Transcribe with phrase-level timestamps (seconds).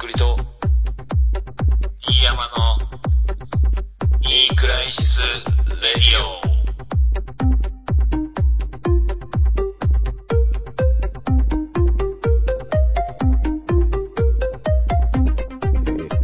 [0.00, 0.34] くりと、
[2.08, 2.50] 飯山の、
[4.22, 5.26] いいクライシス・レ
[5.94, 6.24] ディ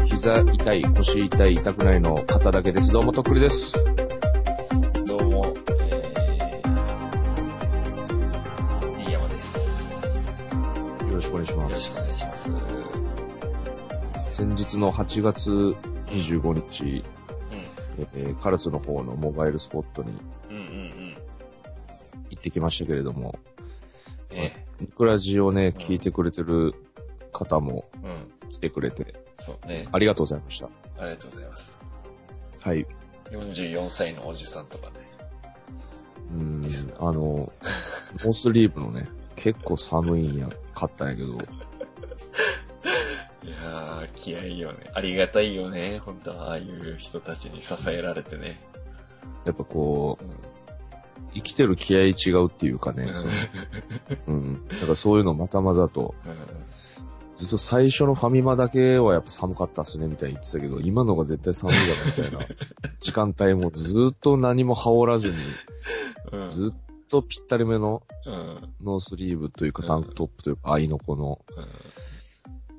[0.02, 0.06] オ。
[0.06, 2.90] 膝痛い、腰痛い、痛くないの肩だけです。
[2.92, 3.85] どうもとっくりです。
[14.76, 15.52] 先日の8月
[16.08, 17.02] 25日、
[17.98, 20.20] うえーカルツの方のモバイルスポットにん。
[20.50, 21.16] うんうんうん。
[22.28, 23.38] 行ってきましたけれども、
[24.28, 26.74] えニクラジをね、聞いてくれてる
[27.32, 28.06] 方もえ
[28.42, 28.48] うん。
[28.50, 29.88] 来てくれて、そうね。
[29.92, 30.66] ありがとうございました。
[30.98, 31.74] ありがとうございます。
[32.60, 32.86] はい。
[33.30, 34.92] 44歳のおじさんとかね。
[36.34, 37.50] うんいいっすね、あの、
[38.20, 41.38] ノースリーブのね、結構寒いんや、買ったんやけど、
[44.16, 44.90] 気合いよね。
[44.94, 46.00] ありがたいよね。
[46.04, 48.60] 本当ああいう人たちに支えられてね。
[49.44, 50.28] やっぱこうん。
[50.28, 50.32] う、
[51.34, 53.12] 生きてる気合い違うっていうかね、
[54.26, 54.68] うん。
[54.68, 56.14] だからそういうのまざまざと、
[57.36, 62.56] ずっと最初のファミマだけはやっぱ寒かったっすねみたいに言ってたけど、今のが絶対寒いだろみたいな
[62.98, 65.34] 時間帯もずっと何も羽織らずに。
[66.48, 66.76] ずっ
[67.08, 68.74] とぴったりめのうん。
[68.82, 71.64] ノースリーブというかタンクトップというか、愛の子のうん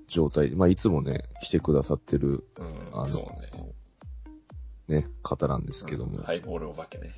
[0.08, 2.90] 状態で、まあいつもね、来てくださってる、うん。
[2.94, 3.32] あの、
[4.88, 5.02] ね。
[5.02, 6.24] ね、方なんですけども。
[6.24, 7.14] ハイボールお化けね。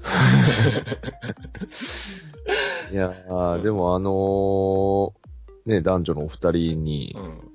[2.90, 5.20] いやー、でもあのー
[5.66, 7.50] ね、男女のお二人に、うん。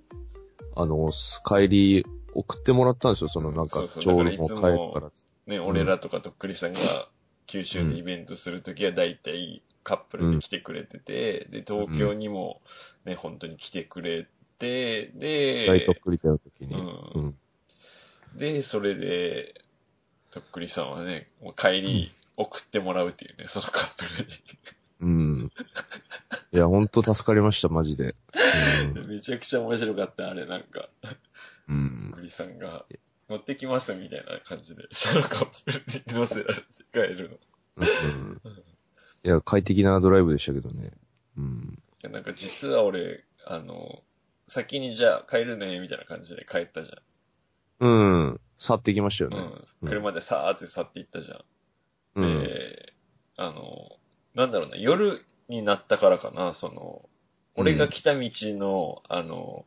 [0.76, 1.12] あの、
[1.46, 5.12] 帰り送ってもらったんですよ、そのなんか、そうそうちょうど帰るだから。
[5.48, 6.80] ね、ん俺らとかとっくりさんが
[7.48, 12.62] 九州でイベントするときは大体カップルで来てくれてて、で、東京にも
[13.06, 16.76] ね、本当に来てくれて、で、大とっくりたよ時に。
[16.76, 17.36] うんうん。
[18.38, 19.62] で、それで、
[20.32, 24.28] とっくりさんはね、もう帰り送ってもらうっていうね、 そのカップル
[25.02, 25.52] うん。
[26.52, 28.16] いや、ほんと助かりました、マジで。
[28.94, 29.08] に。
[29.08, 30.90] めちゃくちゃ面白かった、あれなんか、
[31.68, 32.10] うん。
[32.12, 32.86] とっくりさんが、
[33.30, 36.62] 乗ってきますみたいな感じで、そのカップルに乗せられて
[36.92, 37.38] 帰るの。
[37.78, 38.42] うん。
[39.24, 40.92] いや、快適なドライブでしたけどね。
[41.38, 41.80] うん。
[42.04, 44.04] いや、なんか実は俺、あの、
[44.48, 46.92] 先にじゃあ帰るね、みたいな感じで帰ったじ
[47.80, 48.42] うん。
[48.58, 49.40] 去ってきましたよゃん。
[49.40, 49.48] ね。
[49.82, 49.90] うん。
[49.90, 51.44] 車でさーって去っていったじゃん。
[52.16, 52.44] うん。
[52.44, 52.94] で、
[53.38, 53.98] あの、
[54.34, 57.10] なんだろうな、夜になったからかな、その、
[57.56, 59.66] 俺が来た道の、あの、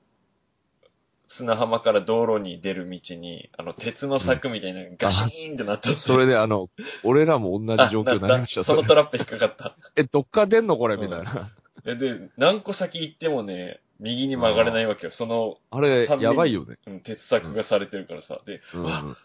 [1.26, 6.70] 砂浜から道路に出る道に、あの、鉄の柵みたいなのがガシーンってなったうそれで、あの、
[7.04, 8.62] 俺らも同じ状況になりました。
[8.62, 9.76] あそのトラップ引っかかった。
[9.96, 11.50] え、どっから出んのこれみたいな。
[11.84, 15.10] でで、何個先行ってもね、右に曲がれないわけよ。
[15.10, 16.78] その、あれ、やばいよね。
[16.86, 18.40] うん鉄柵がされてるからさ。
[18.46, 18.82] で、うん。
[18.84, 19.16] わ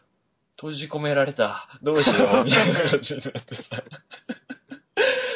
[0.56, 1.68] 閉じ込められた。
[1.82, 3.84] どうしよう、 みたいな感じになってさ。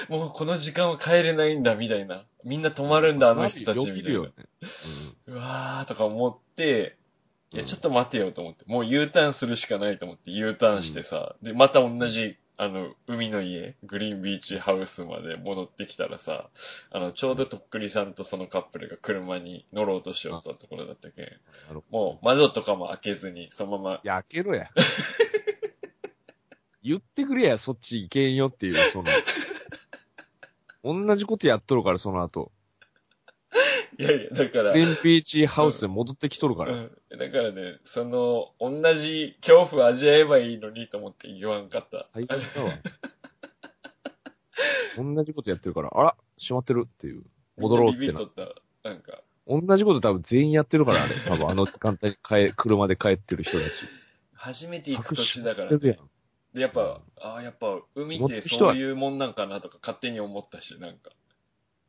[0.10, 2.24] もうこの時間は帰れないんだ、みたいな。
[2.44, 4.32] みんな止まるんだ、あの人たち、みたいなね。。
[5.28, 6.96] うわーとか思って、
[7.52, 16.50] いや、うんちょっと待てよと思って、もう U ターンするしかないと思って U ターンしてさ、で、また同じ、あの、海の家、グリーンビーチハウスまで戻ってきたらさ、
[16.90, 21.30] あの、ちょうどとっくりさんとそのカップルが車に乗ろうとしよったところだったけん、
[21.92, 24.72] もう窓とかも開けずに、そのままいや、開けろや。
[26.82, 29.10] 言ってくれや、そっち行けんよっていう、その。
[31.06, 32.52] 同じことやっとるから、その後。
[34.00, 36.74] いやいや、だから、グリーンビーチハウスで戻ってきとるから。
[36.74, 42.04] うん、だからね、その、同じ恐怖を味わえばいいのにと思って言わんかった。
[42.04, 42.74] 最高だわ。
[44.98, 47.24] 同じことやってるから、あら、閉まってるっていう。
[47.58, 48.26] 戻ろうってなビビっと。
[48.26, 48.32] っ
[48.84, 48.90] た。
[48.90, 51.16] なんか、同じこと多分全員やってるから、あれ。
[51.28, 53.72] 多分あの時間帯に帰、車で帰ってる人たち。
[54.34, 55.78] 初めて行く土地だから、ね。
[55.78, 56.00] で、
[56.54, 61.12] やっぱ、ああ、やっぱ、海ってそういうもんなんかなとか勝手に思ったし、なんか。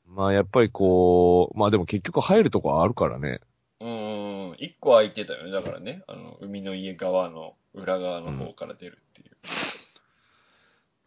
[0.08, 3.40] まあ、やっぱりこう、まあでも結局入るとこはあるからね。
[3.80, 4.56] うん。
[4.58, 5.50] 一個空いてたよね。
[5.50, 9.36] だからね、あの、海の家側の裏側の方から出るっていう。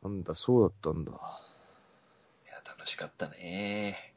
[0.03, 1.11] なんだ、そうだったんだ。
[1.11, 1.15] い
[2.47, 4.13] や、楽しかったね。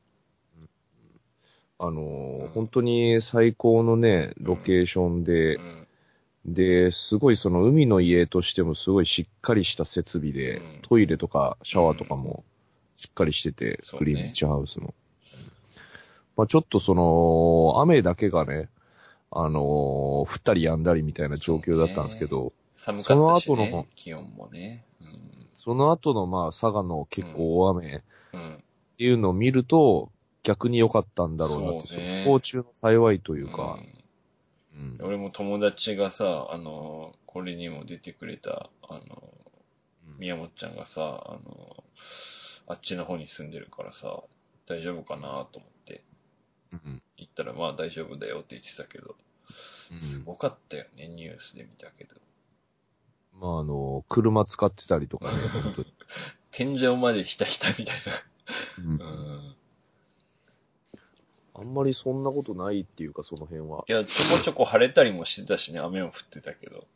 [1.79, 5.87] あのーうん本当に最高のね、ロケーションでう、ん。
[6.47, 12.45] で、すごいその海の家としてもすごいしっかりした設備で、うんトイレとかシャワーとかも
[12.95, 14.95] しっかりしてて、ねグリーンビーチハウスの。
[16.37, 18.69] まあちょっとその、雨だけがね、
[19.31, 24.85] あのー降ったり止んだりみたいな状況だったんですけど、寒かったし、その後ねの、気温もね。
[25.01, 25.47] うん。
[25.55, 28.01] その後のまあ佐賀の結構大雨っ
[28.33, 28.65] うん。
[28.97, 30.11] ていうのを見ると、
[30.45, 39.23] 逆に良かったんだろうなって、そうね不幸中の幸いというか、うんうん俺も友達がさ、あの、これにも出てくれた、あの、
[40.19, 41.85] 宮本ちゃんがさ、あの、
[42.67, 44.23] あっちの方に住んでるからさ、
[44.67, 46.03] 大丈夫かなと思って
[46.73, 49.17] うん行ったら、まあ大丈夫だよって言ってたけど、
[49.93, 52.17] うんすごかったよね、ニュースで見たけど。
[53.39, 55.95] まああの、車使ってたりとかね、本当に。
[56.51, 57.97] 天井までひたひたみたい
[58.79, 59.05] うんな。
[59.05, 59.57] うん。
[61.57, 63.85] あんまりそんなことないっていうか、その辺は。
[63.89, 66.87] いや、ちょこちょこ晴れたりもしてたしね、雨も降ってたけど。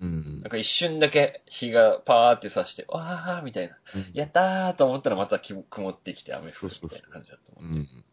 [0.00, 3.76] うんなんか一瞬だけ日がパーって差して、わーみたいな。
[4.12, 7.80] やったーと思ったらまたき曇ってきて雨降るみたいな感じだったもんね。
[7.80, 8.04] うん。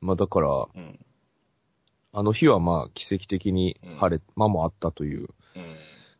[0.00, 0.98] まあだから、うん。
[2.12, 5.64] あの日はまあ奇跡的に晴れ、間もあったといううん。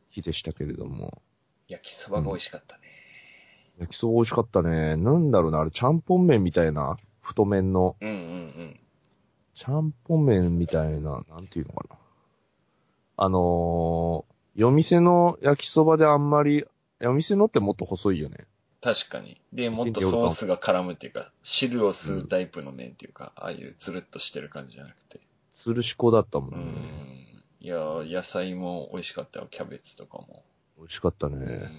[0.09, 1.23] 日でしたけれども、
[1.69, 2.83] 焼きそばが美味しかったね。
[3.79, 4.97] 焼きそば美味しかったね。
[4.97, 8.19] なんだろうな、あれ、ちゃんぽん麺みたいな、太麺の、うんうんう
[8.63, 8.81] ん。
[9.55, 11.97] ちゃんぽん麺みたいな、なんていうのかな。
[13.17, 16.65] あのー、夜店の焼きそばであんまり、
[17.01, 18.47] 夜店のってもっと細いよね。
[18.81, 19.41] 確かに。
[19.53, 25.21] で、もっとソースが絡むっていうか、汁を吸うタイプの麺っていうか、ああいうつるっとしてる感じじゃなくて。
[25.57, 26.63] つるしこだったもんうね。
[26.65, 27.45] ん。
[27.61, 30.45] いやー、野菜も美味しかったよ、キャベツとかも。
[30.79, 31.41] 美味しかったうん。
[31.41, 31.71] ね。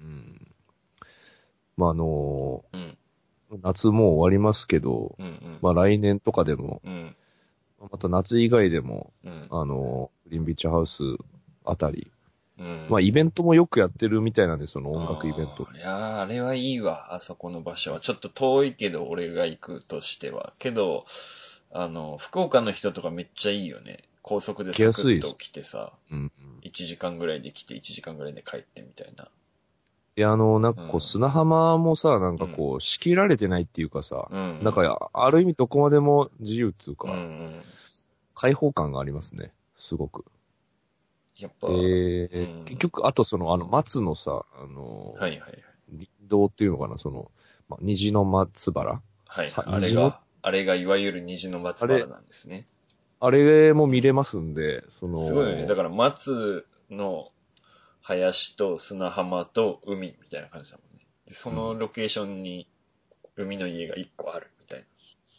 [0.00, 0.46] うん。
[1.76, 2.80] まあ、あのうん。
[2.80, 5.58] ー夏もう終わりますけど、うんうん。
[5.60, 7.16] まあ来年とかでも、うん。
[7.80, 9.48] また夏以外でも、うん。
[9.50, 11.02] あのーグリーンビーチハウス
[11.70, 12.10] あたり、
[12.58, 12.86] うん。
[12.90, 18.00] まあイベントもよくやってるみたいなんで、その音楽イベントいやー、あれはいいわ、あそこの場所は。
[18.00, 20.52] ちょっと遠いけど、俺が行くとしては。
[20.58, 21.06] けど、
[21.72, 24.04] あの、福岡の人とかめっちゃいいよね。
[24.22, 26.58] 高速で来サクッと来てさ、うんうん。
[26.62, 29.28] 1時間ぐらいで来て、1時間ぐらいで帰ってみたいな。
[30.16, 34.60] いや、あの、なんかこうんう、砂浜もさ、なんかこう、仕切られてないっていうかさ、うん。
[34.62, 37.62] なんか、ある意味どこまでも自由っていうか、うんうん。
[38.34, 39.52] 開放感がありますね。
[39.76, 40.24] すごく。
[41.36, 45.62] やっぱ、で、うん結局、あとその、あの、松のさ、あの、はいはいはい。
[45.90, 47.30] 林道っていうのかな、その、
[47.68, 49.00] まあ、虹の松原？
[49.26, 49.46] はい。
[49.48, 52.66] さあれが、あれがいわゆる虹の松原なんですね。
[53.20, 55.66] あれも見れますんで、その、すごいよね。
[55.66, 57.30] だから松の
[58.00, 61.06] 林と砂浜と海みたいな感じだもんね。
[61.28, 62.66] でそのロケーションに
[63.36, 64.84] 海の家が一個あるみたいな。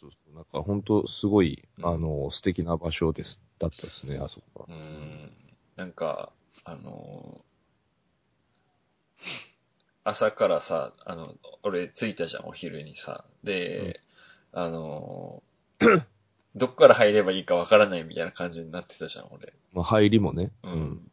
[0.00, 4.74] そうそうなんか本当すごい、うんあの、素敵な場所です、だったですね、あそこは。
[4.74, 5.21] うん。
[5.76, 6.30] なんか、
[6.64, 7.52] あのー
[10.04, 13.24] 朝からさ、あの、俺着いたじゃん、お昼にさ。
[13.44, 14.00] で、
[14.52, 16.02] あのー
[16.56, 19.54] どっから入ればいいかわからないみたいな感じになってたじゃん、俺。
[19.72, 20.50] まあ、入りもね。
[20.64, 21.10] うん。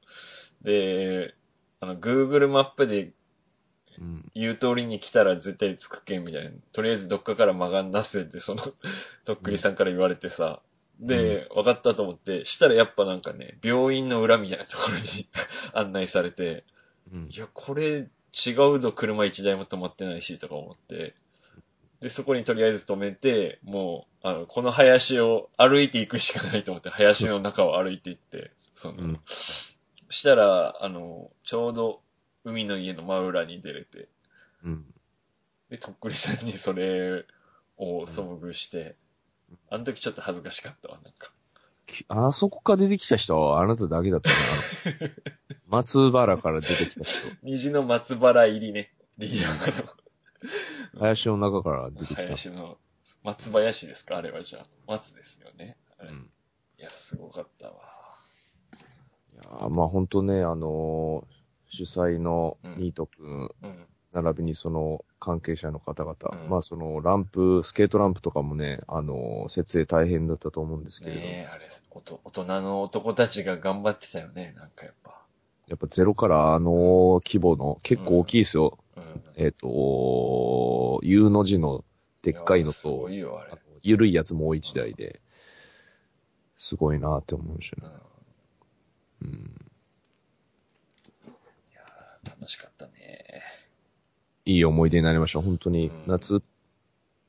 [0.63, 1.33] で、
[1.79, 3.13] あの、Google マップで
[4.00, 4.31] うん。
[4.33, 6.51] 言う通りに来たら絶対着くけんみたいな。
[6.73, 8.61] とりあえずどっかから曲がんなせって、その、
[9.23, 10.61] とっくりさんから言われてさ。
[11.00, 15.28] で、分かったと思って、したらやっぱなんかね、病院の裏みたいなところに
[15.74, 16.63] 案内されて、
[17.12, 17.38] うんい。
[17.38, 21.16] や、これ違うぞ、車一台も止まってないし、とか思って。
[22.01, 29.19] で、そこにとりあえず止めて、もう、あの、この林を歩いていくしかないと思って、林の中を歩いていって、その、うん
[30.10, 32.02] したら、あの、ちょうど
[32.44, 34.07] 海の家の真裏に出れて、
[34.63, 34.86] うん。
[35.69, 37.25] で、とっくりさんにそれ
[37.78, 38.95] を遭遇して、
[39.69, 41.31] あの時ちょっと恥ずかしかったわ、なんか。
[41.86, 44.35] きあそこから出てきた人はあなただけだったな。
[45.68, 47.18] 松原から出てきた人。
[47.44, 48.94] 虹の松原入りね。
[49.18, 49.56] リアの
[51.00, 52.23] 林の中から出てきた。
[52.23, 52.78] 林の
[53.23, 54.18] 松林ですか？
[54.18, 54.66] あれはじゃあ。
[54.88, 55.78] 松ですよね。
[56.00, 56.30] うん
[56.78, 57.73] いや、すごかったわ。
[59.33, 61.40] いやーまあ本当ね、あのー
[61.71, 63.88] 主催のニート君、うん。
[64.13, 75.19] 並びにその関係者の方々、うんまあそのランプ、スケートランプとかもね、あのー設営大変だったと思うんですけれど、ねえ、あれ、おと大人の男たちが頑張ってたよね、なんかやっぱ。
[75.68, 78.80] やっぱゼロからあの規模の、結構大きいですよ。
[78.97, 79.21] うん。
[79.35, 81.83] えっ、と、U の字の
[82.23, 83.57] でっかいのと、いよ、あ。
[83.81, 85.21] ゆるいやつもう一台で、
[86.57, 87.83] すごいなって思うしね。
[89.21, 89.30] うん。
[89.30, 89.35] うん。
[89.35, 89.39] い
[91.73, 92.92] やー楽しかったね。
[94.49, 95.41] いい思い出になりました。
[95.41, 96.41] 本当にうん夏、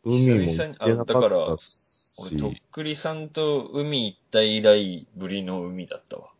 [0.04, 6.30] 海も行久々にってなかった俺、し、とっくりさんと海行った以来ぶりの海だったわ。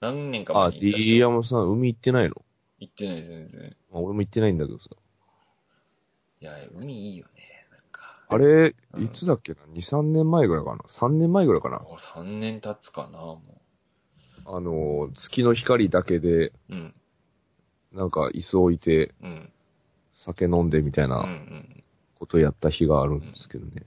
[0.00, 2.34] 何年か前あ、に行った D 山さん、海行ってないの？
[2.80, 3.76] 行ってない、全然。
[3.92, 4.90] あ俺も行ってないんだけどさ。
[6.40, 8.22] いや、海いいよね、なんか。
[8.28, 11.78] あれ、うんいつだっけな ?2、3年前ぐらいかな ?3 年前ぐらいかな？
[11.78, 13.40] もう3年経つかな、も
[14.44, 16.52] あの、月の光だけで、う。
[16.68, 16.94] うん、
[17.92, 19.50] なんか椅子置いてうん、
[20.16, 21.14] 酒飲んでみたいうん、う。
[21.14, 23.82] なんこことやった日があるんですけどね。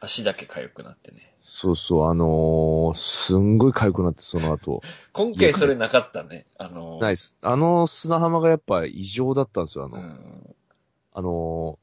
[0.00, 1.32] 足だけ痒くなってね。
[1.44, 4.80] そうそう、あのー、すんごい痒くなって、その後。
[5.12, 6.46] 今回それなかったね。
[6.56, 7.36] あの、ナイス。
[7.42, 10.56] あの砂浜がやっぱ異常だったんですよ、あの、うん。
[11.12, 11.81] あのー、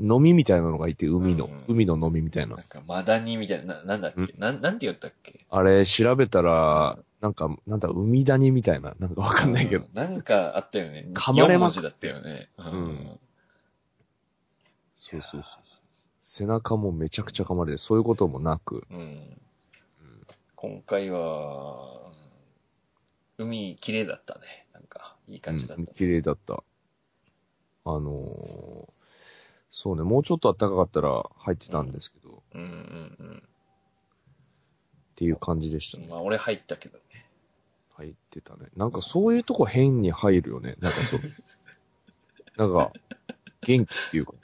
[0.00, 2.64] 飲みみたいなのがいて、海の、うん海の飲みみたいななん。
[2.66, 5.46] か、マダニみたいな、ななんだっけ、うんなん、なんて言ったっけ？
[5.50, 9.84] あれ、調べたら、なんか、なんだ、海谷みたいな、なんかわかんないけど。
[9.84, 11.06] うんなんかあったよね。
[11.12, 12.48] 噛まれまく4文字だったよね。
[12.58, 13.20] ううん
[14.96, 15.62] そうそうそう。
[16.22, 18.84] 背中もめちゃくちゃ噛まれて、そういうこともなく。
[18.90, 19.40] うん。
[20.54, 22.10] 今回は、うん
[23.38, 24.66] 海綺麗だったね。
[24.74, 25.80] なんか、いい感じだった。
[25.80, 26.62] うん綺麗だった。
[27.86, 28.88] あのー、
[29.82, 33.42] そうね、もうちょっと暖かかったら入ってたんですけど、っうんうん
[35.16, 36.10] ていう感じでしたねうん。。
[36.10, 37.02] まあ、俺入ったけどね。
[37.96, 38.66] 入ってたね。
[38.76, 40.76] なんかそういうとこ変に入るよね。
[40.80, 41.20] なんかそう。
[42.58, 42.92] なんか、
[43.62, 44.34] 元気っていうか、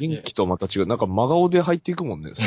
[0.00, 0.86] 元気とまた違う。
[0.86, 2.32] なんか真顔で入っていくもんね。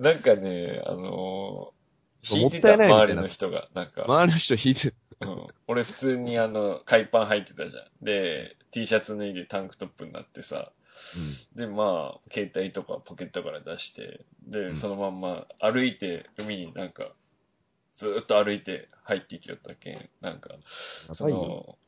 [0.00, 3.68] なんかね、あのー引いてた、もったいないみたいな周りの人が。
[3.72, 4.94] なんか、周りの人引いてる。
[5.20, 8.04] うん、俺普通にあの、海パン入ってたじゃん。
[8.04, 10.72] で、T シャツ脱いでタンクトップになってさ、
[11.54, 14.74] で、まあ、携帯とかポケットから出して、で、うん。
[14.74, 17.12] そのまんま歩いて、海になんか、
[17.94, 20.50] ずーっと歩いて入っていきよったけん、なんか、
[21.12, 21.28] そ。
[21.28, 21.78] の、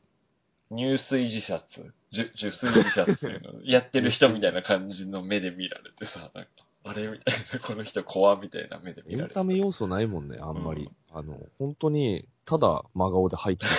[0.69, 6.49] 入水自殺、受水自殺っていうの、やってる人みたいな感じの目で見られてさ、なんか、
[6.83, 9.35] あれみたいな、この人怖みたいな目で見エンられて。
[9.35, 10.89] タメ要素ないもんね、あんまり。
[11.11, 13.77] あの、本当に、ただ真顔で入っていくだ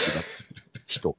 [0.76, 1.16] け 人。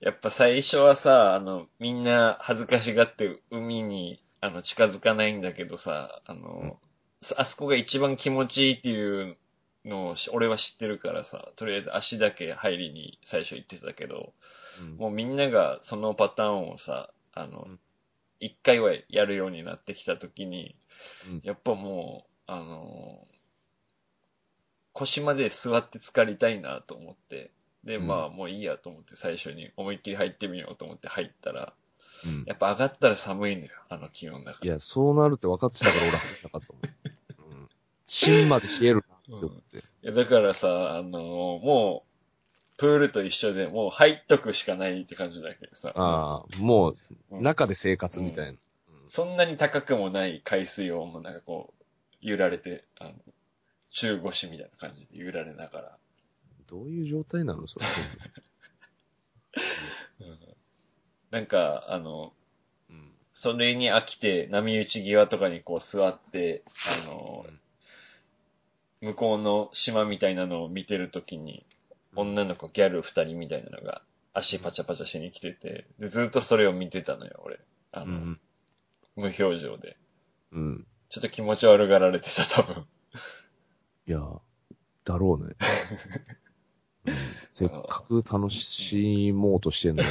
[0.00, 6.78] やっぱ最初はさ、あの、みんな恥ずかしがって海に、あの、近づかないんだけどさ、あの、
[7.36, 9.36] あそこが一番気持ちいいっていう
[9.84, 14.32] のをし俺は知ってるからさ、とりあえず足だけ入りに最初行ってたけど、
[14.80, 17.80] うんもうみんながそのパターンをさ、あのうん、
[18.40, 20.76] 一、回はやるようになってきたときに、
[21.28, 23.26] うんやっぱもう、あの、
[24.92, 27.50] 腰まで座って浸かりたいなと思って、
[27.84, 31.72] で、うんまあもういいやと思って最初に思いっきり入ってみようと思って入ったら、
[32.24, 34.66] うんやっぱ上がったら寒いのよ、あの気温だから。
[34.66, 37.52] いや、そうなるって分かってたから俺入ったかったもん。
[37.52, 37.68] うん。
[38.06, 39.78] 芯まで冷えるなって思って。
[39.78, 42.05] いやだからさ、あのもう、
[42.76, 45.92] プールと一緒でもう入っとくしかないって感じだけどさ。
[45.94, 46.96] ああ、もう、
[47.30, 48.58] うん中で生活みたいな。
[49.08, 51.84] そんなに高くもない海水をもうなんかこう、
[52.20, 53.12] 揺られて、あの、
[53.92, 55.96] 中腰みたいな感じで揺られながら。
[56.68, 57.86] どういう状態なのそれ。
[61.30, 62.32] なんか、あの、
[62.90, 63.12] うん。
[63.32, 66.62] それに飽きて波打ち際とかにこう座って、
[67.06, 67.46] あの、
[69.00, 71.64] 向こうの島みたいなのを見てるときに、
[72.16, 77.60] 女の子ギャル二人みたいなのが足パチャパチャしに来てて、でずっとそれを見てたのよ、俺。
[77.92, 78.40] あの、うん。
[79.16, 79.96] 無表情で。
[80.52, 80.86] うん。
[81.08, 82.84] ちょっと気持ち悪がられてた、多分。
[84.06, 84.20] いや、
[85.04, 85.54] だろうね。
[87.06, 87.14] うん
[87.50, 90.08] せっかく楽しもうとしてんのに。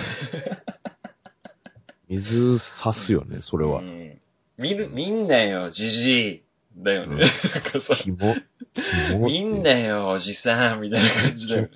[2.10, 3.84] 水差すよね、それはう。
[3.84, 4.20] ん。
[4.58, 6.44] 見る、見んなよ、じじい。
[6.76, 7.14] だよね。
[7.14, 7.30] うんなん
[7.62, 8.36] かさ、キモ、
[8.74, 8.82] キ
[9.12, 9.28] モ。
[9.28, 11.70] 見んなよ、おじさん、みたいな感じだよね。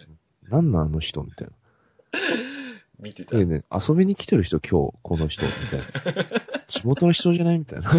[0.49, 1.53] なんなんあの人みたいな。
[2.99, 3.37] 見てた。
[3.37, 6.41] でね、遊びに来てる人今日、この人、みたいな。
[6.67, 7.91] 地元の人じゃないみたいな。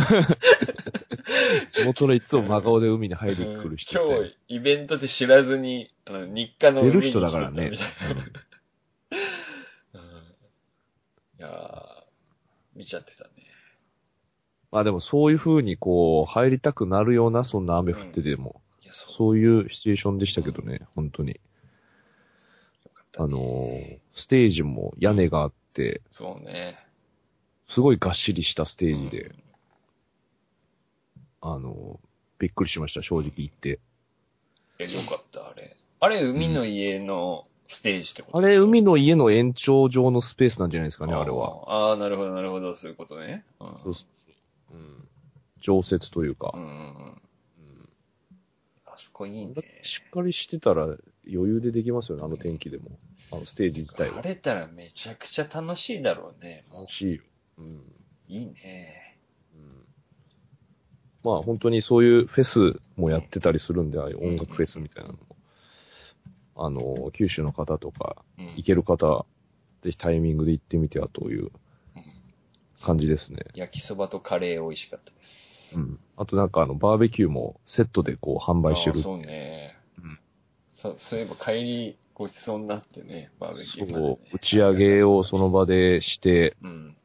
[1.68, 4.26] 地元のいつも真顔で海に入りに来る人みたいな。
[4.26, 7.66] 今日、イベントで知らずに、あの日課の出る人だからね。
[7.66, 7.74] うん
[11.38, 12.04] いやー、
[12.74, 13.30] 見ちゃってたね。
[14.70, 19.12] まあでもそういう風にこう、入りたくなるような、そんな雨降ってても、いや、そう。
[19.12, 21.40] そういうシチュエーションでしたけどね、本当に。
[23.16, 26.78] あのー、ステージも屋根があって、そうね。
[27.66, 29.34] すごいがっしりしたステージで、うん
[31.42, 31.98] あのー、
[32.38, 33.80] びっくりしました、正直言って。
[34.78, 35.76] え、よかった、あれ。
[36.00, 38.38] あれ、海の家のステージってこと？
[38.38, 41.62] あれ、海の家の延長上のスペースなんじゃないですかね、あれは。。
[41.66, 43.44] あーあー、なるほど、なるほど、そういうことね。
[43.60, 44.04] うんそうそうそ
[44.74, 44.76] う。
[44.76, 45.08] うん。
[45.60, 46.58] 常設というかう。
[46.58, 47.22] んうんうん。
[49.00, 52.98] そこいいねしっかりしてたら余裕でできますよね、あの天気でも。
[53.32, 54.28] あのステージ自体は晴。
[54.28, 56.64] れたらめちゃくちゃ楽しいだろうね。
[56.70, 57.22] も楽しいよ。
[57.58, 57.64] うん。
[57.66, 57.80] う
[58.28, 59.18] いいね。
[59.54, 59.84] うん
[61.22, 65.20] まあ本当にそういうフェスもやってたりするんで、ああいう音楽フェスみたいなのも。
[66.56, 69.26] あの、九州の方とか、うん行ける方、
[69.82, 71.50] ぜひタイミングで行ってみてはといううん
[72.82, 73.44] 感じですね。
[73.54, 75.49] 焼きそばとカレー美味しかったです。
[75.76, 75.98] うん。
[76.16, 79.00] あとなんかあの、バーベキューもセットでこう販売してる。
[79.00, 79.76] あそうね。
[79.98, 80.18] うん
[80.68, 83.92] そそういえば帰り、ごちそうになってね、バーベキューね。
[83.94, 86.96] そう、打ち上げをその場でしてうん。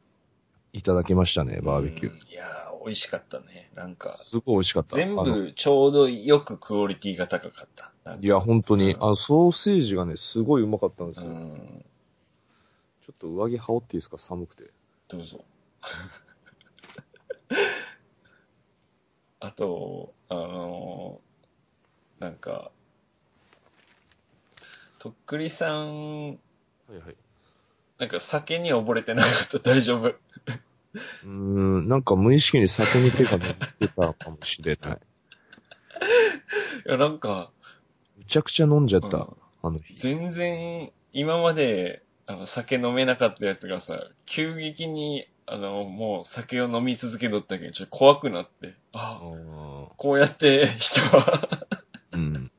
[0.72, 2.12] いただきましたね、バーベキュー。
[2.12, 3.70] うんいやー、美味しかったね。
[3.74, 4.96] なんか、すごい美味しかった。
[4.96, 7.92] 全部ちょうどよくクオリティが高かった。
[8.20, 11.30] いや、本当に、うんあの、ソーセージがね、すごいうまかったんですうよ。
[11.30, 11.84] ん。
[13.04, 14.16] ちょっと上着羽織っていいですか？
[14.18, 14.70] 寒くて。
[15.08, 15.44] どうぞ。
[19.46, 22.70] あと、あのーなんか、
[24.98, 26.34] とっくりさん、は
[26.94, 27.16] いはい。
[27.98, 29.58] なんか酒に溺れてなかった？
[29.62, 30.08] 大丈夫？
[30.08, 34.98] うーん、なんか無意識に酒に手が乗ってたかもしれない。
[36.86, 37.50] いや、なんか、
[38.18, 39.26] むちゃくちゃ飲んじゃった、うん
[39.62, 39.94] あの日。
[39.94, 52.50] 全然、今まで、あの、酒飲めなかったやつがさ、急激に、あの、もう酒を飲み続けとったけど、ちょっと怖くなって、ああこうやって人は、ーうん。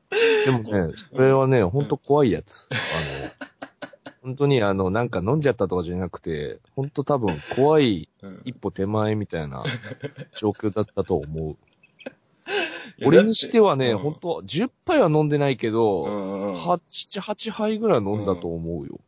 [0.44, 2.66] でもね、それはね、ほんと怖いやつ。
[2.70, 2.74] あ
[3.24, 3.48] の、
[4.22, 9.64] 本当にあの、なんか飲んじゃったとかじゃなくて、ほんと多分怖いうん一歩手前みたいな
[10.34, 11.56] 状況だったと思う。
[13.04, 18.98] 俺にしてはね、だってほんと、10杯は飲んでないけうど、んうんうん8、8杯ぐらい飲んだと思うよ。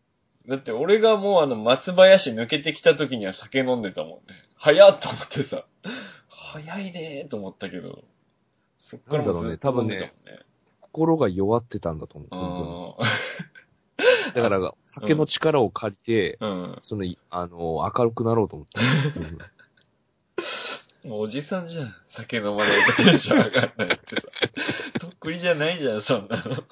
[0.50, 4.20] だって俺がもうあの松林抜けてきた時には酒飲んでたもんね。
[4.56, 5.64] 早っと思ってさ。
[6.28, 8.02] 早いねーと思ったけど。
[8.76, 10.12] そっからもうずっと飲んでたもんね。
[10.80, 13.02] 心が弱ってたんだと思う。
[14.34, 16.44] だから、酒の力を借りて、ん。
[16.44, 16.78] うん。
[16.82, 18.80] その、いあの、明るくなろうと思った。
[19.20, 19.38] うん
[21.08, 21.94] もうおじさんじゃん。
[22.08, 22.66] 酒飲まない
[22.96, 24.22] とテンション上がんないってさ。
[25.00, 26.62] とっくりじゃないじゃん、そんなの。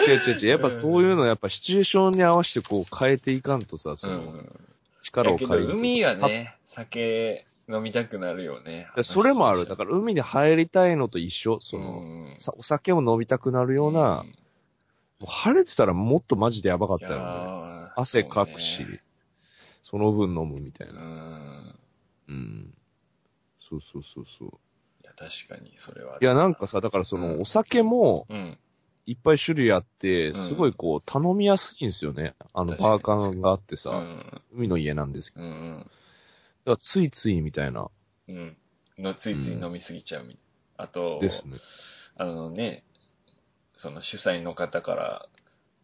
[0.00, 0.46] 違う違う違う。
[0.48, 4.60] やっぱそういうの、やっぱシチュエーションに合わせてこう変えていかんとさ、その、うん。
[5.00, 5.78] 力をだけど借りると。
[5.78, 8.88] 海がさね、酒飲みたくなるよね。
[8.96, 9.60] でそれもある。
[9.60, 11.60] だかから海に入りたいのと一緒。
[11.60, 12.02] その、
[12.56, 14.24] お酒を飲みたくなるような、
[15.20, 17.20] う晴れてたらもっとマジでやばかったよ
[17.86, 17.90] ね。
[17.96, 19.00] 汗かくし、
[19.82, 21.00] その分飲むみたいうな。
[21.00, 21.78] ん。
[22.28, 22.74] うん。
[23.60, 24.48] そうそうそうそう。
[24.48, 24.50] い
[25.04, 26.18] や、確かに、それは。
[26.20, 28.58] いや、なんかさ、だからその、うんお酒もうん。
[29.06, 32.34] いっぱい種類あって、んすごいこう、頼みやすいんですよね。
[32.54, 34.42] あの、確かにバーカンがあってさ、うん。
[34.52, 35.46] 海の家なんですけど。
[35.46, 35.78] うん。
[35.78, 35.90] だか
[36.70, 37.88] らついついみたいな、
[38.28, 38.56] うん。
[38.98, 40.36] の、ついつい飲みすぎちゃうみたい
[40.78, 40.84] な。
[40.84, 41.56] あと、ですね。
[42.16, 42.84] あのね、
[43.74, 45.28] その主催の方から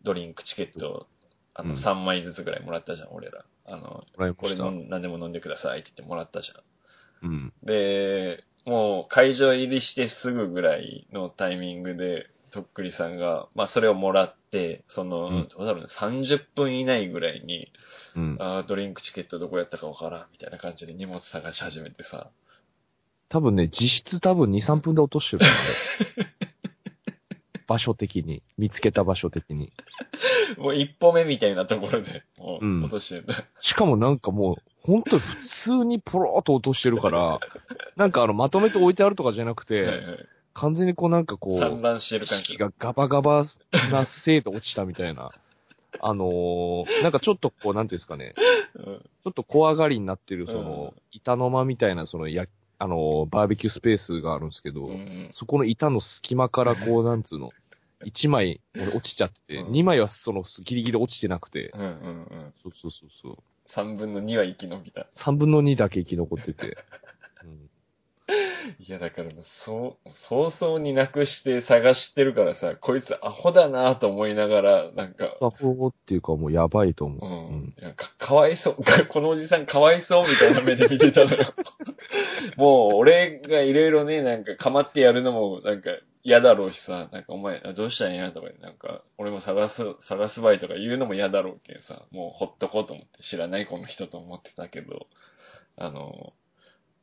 [0.02, 1.06] ドリンクチケット、
[1.54, 3.44] あの、うん3枚ずつぐらいもらったじゃん、俺ら。
[3.66, 4.04] あの。
[4.16, 7.30] これ何でも飲んでくださいって言ってもらったじゃん。
[7.30, 7.52] うん。
[7.62, 17.72] で、もう会場入りしてすぐぐらいのタイミングで、とっくりさんが、まあそれをもらって、その、うんどうだろうね、30分以内ぐらいに、
[18.16, 18.36] うん。
[18.40, 22.28] あードリンクチケットどこやったかわからん、みたいな感じで荷物探し始めてさ。
[23.28, 26.30] 多分ね、実質多分2、3分で落としてるからね。
[27.68, 28.42] 場所的に。
[28.58, 29.72] 見つけた場所的に。
[30.58, 33.44] もう一歩目みたいなところで、もううん落としてるんだ。
[33.60, 37.38] しかもなんかもう、本当に普通にポローっと落としてるから、
[37.94, 42.44] なんかあの、まとめて置いてあるとかじゃなくて、はいはい完全にこうなんかこ散う、乱してる感じ。
[42.44, 43.44] 式がガバガバ
[43.90, 45.30] なせいで落ちたみたいな。
[46.00, 48.34] あのー、なんかちょっとこう、なんていうんですかね、
[48.74, 52.46] うんちょっと怖がりになってる、そうんの、板の間みたいな、その、や、
[52.78, 57.50] あのー、バーベキュースペースがあるんですけど、うんそこの板の隙間からこう、なんつうの、
[58.06, 62.54] 1枚、俺落ちちゃってて、うん2枚はその、ギリギリ落ちてなくて、うんうんうん。
[62.62, 63.36] そうそうそうそう。
[63.68, 65.02] 3分の2は生き延びた。
[65.02, 66.78] 3分の2だけ生き残ってて。
[68.64, 77.56] うんいや、だからもう、そう、早々になくして探してるからさ、こいつアホだなと思いながら、なんか、アホっていうかもうやばいと思うう。
[77.56, 77.74] ん。
[77.78, 78.76] いやか、かわいそう。
[79.08, 81.44] このおじさんかわいそうみたいな目で見てたのよ。
[82.56, 85.90] もう、俺がいろいろね、なんか、かまってやるのも、なんか、
[86.22, 95.06] 嫌だろうしさ、なんか、お前、あどうしたんやとか、なんか、俺も探す、探すばいとか言うのも嫌だろうけんさ、もうほっとこうと思って、知らないこの人と思ってたけど、
[95.76, 96.34] あの、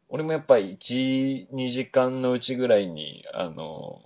[0.10, 4.02] 俺もやっぱり1、2時間のうちぐらいに、あの、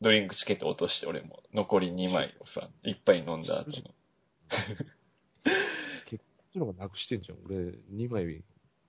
[0.00, 3.90] ドリンクチケット落として、俺も、残り2枚をさ、一杯飲んだ後の。
[6.06, 7.38] 結構のがなくしてんじゃん。
[7.46, 7.56] 俺、
[7.92, 8.42] 2枚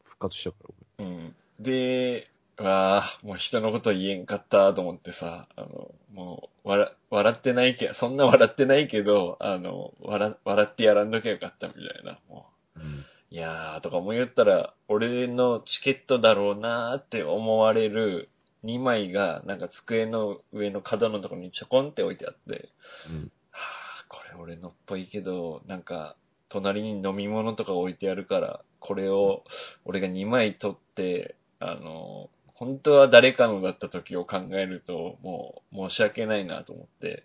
[0.03, 0.57] 復活したか
[0.99, 1.35] ら、うん。
[1.59, 12.85] で、うわあもう人のこと言えんかったと思ってさ、あの、もう、笑、笑ってないけど、そんな笑ってないけど、あの、笑、笑ってやらんときゃよかったみたいな、も俺。
[12.85, 13.05] うん。
[13.31, 13.35] う。
[13.35, 18.29] いやー、とか思い言ったら、俺のチケットだろうなーって思われる
[18.63, 22.69] 2枚が、なんか机の上の角のところにちょこんって置いてあって、
[23.09, 23.31] うん。
[23.51, 26.15] はあ、これ俺のっぽいけど、なんか、
[26.49, 29.43] 隣に飲み物とか置いてあるから、これを
[29.85, 37.23] 俺が2枚取って、あの、本当は誰かのだった時を考えると、もう申し訳ないなと思って、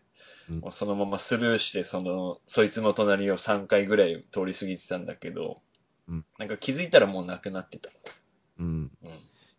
[0.48, 5.60] うんもうそのままスルーして、その、そいつの隣を3回ぐらい通り過ぎてたんだけど、
[6.08, 7.90] うんなんか気づいたらもうなくなってた。
[8.58, 8.90] うん。
[9.02, 9.10] うん。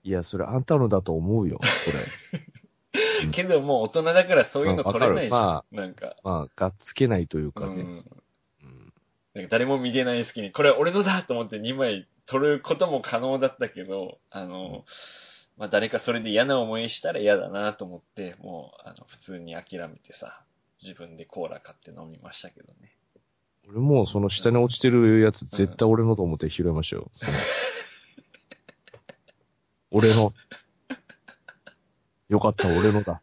[0.03, 1.65] いや、それあんたのだと思うよ、こ
[3.23, 5.39] うんけどもう大人だからそういうの取れないじゃん。
[5.39, 6.05] うんわなんか。
[6.07, 6.15] れ。
[6.23, 7.67] まあ、がっつけないというかね。
[7.67, 7.91] うん。
[7.91, 8.93] うん
[9.33, 14.83] なんか誰も見てない隙に、これは俺のだと思って2枚取ることも可能だったけど、あの、
[15.57, 20.41] まあ誰かそれで嫌な思いしたら嫌だなと思って、もう、あの、普通に諦めてさ、
[20.81, 22.96] 自分でコーラ買って飲みましたけどね。
[23.69, 27.11] 俺もうその下に落ちてるやつ絶対俺のと思って拾いましたよ。
[27.15, 27.31] その
[29.91, 30.33] 俺の。
[32.29, 33.21] よかった、俺のだ。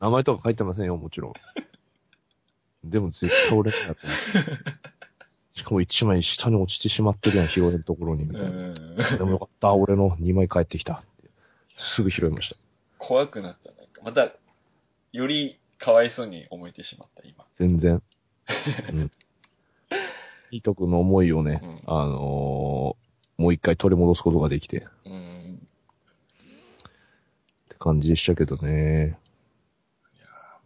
[0.00, 1.32] 名前とか書いてませんよ、もちろん。
[2.84, 4.88] でも絶対俺のだと思って。
[5.52, 8.72] しかも一枚下に落ちてしまってるやん、拾えるところに、みたいな。
[9.18, 11.02] でもよかった、俺の2枚帰ってきた。
[11.76, 12.56] すぐ拾いました。
[12.98, 13.72] 怖くなった。
[13.72, 14.32] なんか、また、
[15.12, 17.44] よりかわいそうに思えてしまった、今。
[17.54, 18.02] 全然。
[18.92, 19.10] うん。
[20.50, 23.08] いいとくの思いをね、うんあのー
[23.40, 25.68] もう一回取り戻すことができて、っうん。
[27.68, 29.16] て感じでしたけどね。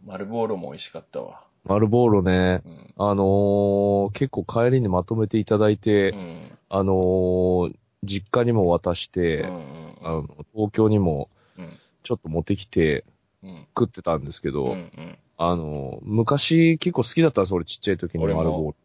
[0.05, 1.43] 丸ボーロも美味しかったわ。
[1.65, 2.93] 丸ボーロね、うん。
[2.97, 6.41] あのー結構帰りにまとめていただいて、うん。
[6.69, 9.87] あのー実家にも渡しうて、ん。
[10.01, 11.69] あの東京にもうん。
[12.01, 13.05] ちょっと持ってきて
[13.43, 13.67] うん。
[13.77, 14.71] 食ってたんですけど、うん。
[14.71, 15.17] うん。
[15.49, 18.75] あのー昔結構好きだったんです、俺ちっちゃい時に俺も丸ボーロ。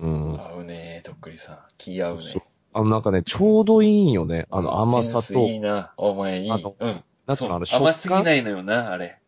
[0.00, 0.40] うん。
[0.40, 1.58] 合うねとっくりさん。
[1.78, 2.20] 気合うね。
[2.22, 2.42] そう
[2.72, 4.46] あのなんかね、ちょうどいいんよね。
[4.50, 5.92] あの甘さとい、いな。
[5.96, 6.50] お前いい。
[6.50, 7.04] あのうん。
[7.26, 7.92] なんつうの、あの甘。
[7.92, 9.18] すぎないのよな、あれ。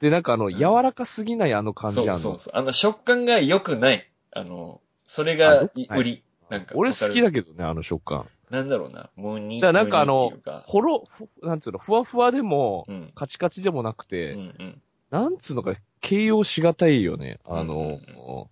[0.00, 2.16] で、なんかあの、ん柔らかすぎないあの感じあるの。
[2.16, 2.52] そうそうそう。
[2.56, 4.10] あの、食感が良くない。
[4.32, 6.22] あの、それあが売り。
[6.48, 7.26] なんか、俺好きだ。
[7.26, 8.26] だけどね、あの食感。
[8.50, 9.10] なんだろうな。
[9.14, 9.60] もうに。
[9.60, 10.32] だなんかあの
[10.64, 13.12] ほろ、ふなんつうの、ふわふわでも、うん。
[13.14, 14.82] カチカチでもなくうて、んうん。
[15.10, 17.40] なんつうのか、形容しがたいよね。
[17.44, 18.50] あうんうんの、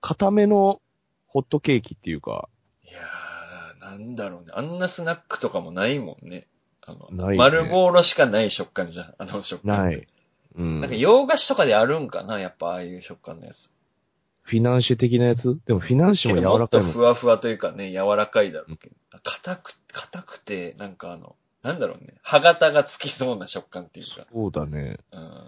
[0.00, 0.80] 固めの
[1.26, 2.48] ホットケーキっていうか、
[2.84, 4.52] いやー、なんだろうね。
[4.54, 6.46] あんなスナックとかもないもんね。
[6.86, 9.14] あの、ないね丸ボーロしかない食感じゃん。
[9.18, 9.84] あの食感。
[9.86, 10.06] ない。
[10.56, 10.80] うん。
[10.80, 13.70] なんか洋菓子とかであるんかなやっぱああいう食感のやつ。
[14.42, 15.58] フィナンシェ的なやつ？
[15.64, 16.92] でもフィナンシェも柔らかいもん。
[16.92, 18.94] ふわふわというかね、柔らかいだろうけど。
[19.22, 22.14] 硬く、硬くて、なんかあの、なんだろうね。
[22.22, 24.26] 歯型がつきそうな食感っていうか。
[24.30, 24.98] そうだね。
[25.12, 25.44] うん。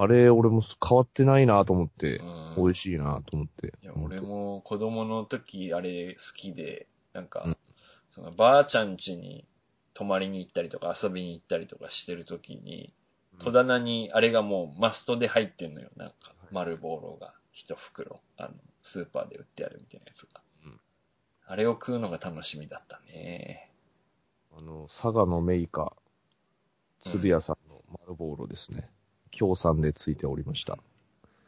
[0.00, 3.74] あれ、俺も変わってないなと思って、うん美味しいなと思って。
[3.82, 7.56] いや、俺も子供の時あれ好きで、なんか、うん
[8.10, 9.46] そのばあちゃん家に
[9.94, 12.92] 泊まりに行ったりとか遊びに行ったりとかしてる時に、
[13.38, 15.90] 戸棚にあれがもうマストで入ってんのよ。
[15.96, 18.50] なんか、丸ボーロが一袋、あの、
[18.82, 20.40] スーパーで売ってあるみたいなやつが。
[20.64, 20.80] うん
[21.46, 23.70] あれを食うのが楽しみだったね。
[24.56, 25.92] あの、佐賀のメイカ、
[27.02, 28.88] 鶴屋さんの丸ボーロですね。
[29.30, 30.74] 協賛でついておりました。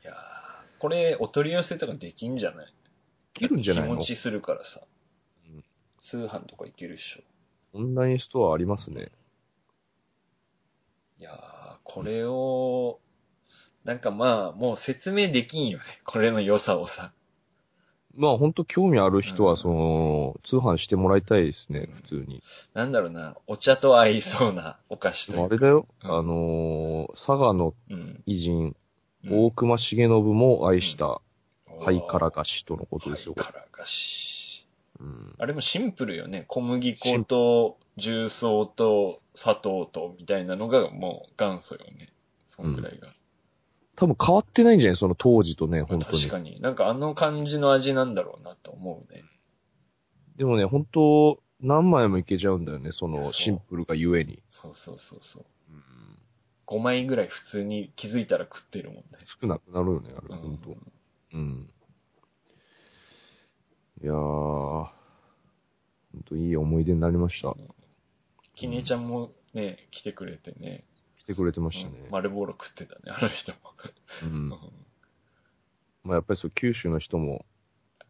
[0.05, 0.15] いやー
[0.79, 2.75] これ、お取り寄せとかできんじゃない？
[3.35, 3.97] 切るんじゃないの？
[3.97, 4.81] 気持ちするからさ。
[5.47, 5.65] うん
[5.99, 7.21] 通販とかいけるっしょ。
[7.79, 9.13] オンラインストアありますね。
[11.21, 12.99] いやー、これを、
[13.85, 15.85] なんかまあ、もう説明できんよね。
[16.05, 17.13] これの良さをさ。
[18.15, 22.43] まあ本当興味ある人うんは、その、通販してもらいたいですね、普通に。
[22.75, 28.23] なんだろうな、お茶と合いそうなお菓子でとあれだよ、うんあのー佐賀のうん。
[28.27, 28.77] 偉人、うん
[29.31, 31.21] 大隈重信も愛した
[31.85, 33.35] ハイカラ菓子とのことですよ。
[33.37, 34.67] ハイカラ菓子。
[34.99, 36.45] うんあれもシンプルよね。
[36.49, 42.09] 小麦粉と重曹と砂糖とみたいなのがもう元祖よね。
[42.49, 43.09] そんぐらいが。
[43.97, 44.97] 多分変わってないんじゃない？
[44.97, 46.31] その当時とね、本当に確。
[46.31, 46.61] かに。
[46.61, 49.23] なんかあの感じの味なんだろうなと思うね。
[50.37, 54.43] でもね、本当何枚もいけちゃうんだよね、そのシンプルがゆえに。
[54.49, 55.45] そうそうそうそう。
[55.71, 55.83] うん
[56.65, 59.03] 5枚ぐらい普通に気づいたら食ってるもんね。
[59.27, 60.59] 少なくなるよね、あれ、うん本
[61.31, 61.69] 当うん。
[64.03, 64.91] いやー、本
[66.25, 67.55] 当いい思い出になりました。
[68.55, 70.85] きねちゃんもね、来てくれてね。
[71.23, 72.11] 来てくれてましたねうん。
[72.11, 73.59] 丸ボーロ食ってたね、あの人も。
[74.23, 74.29] うん。
[74.29, 74.51] うん
[76.05, 77.45] まあやっぱりそう、九州の人も、も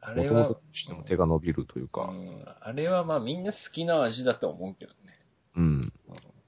[0.01, 5.19] あれはともとしても手が伸びるといううか、ん、あれはまあみんな好きな味だと思うけどね。
[5.57, 5.93] うん。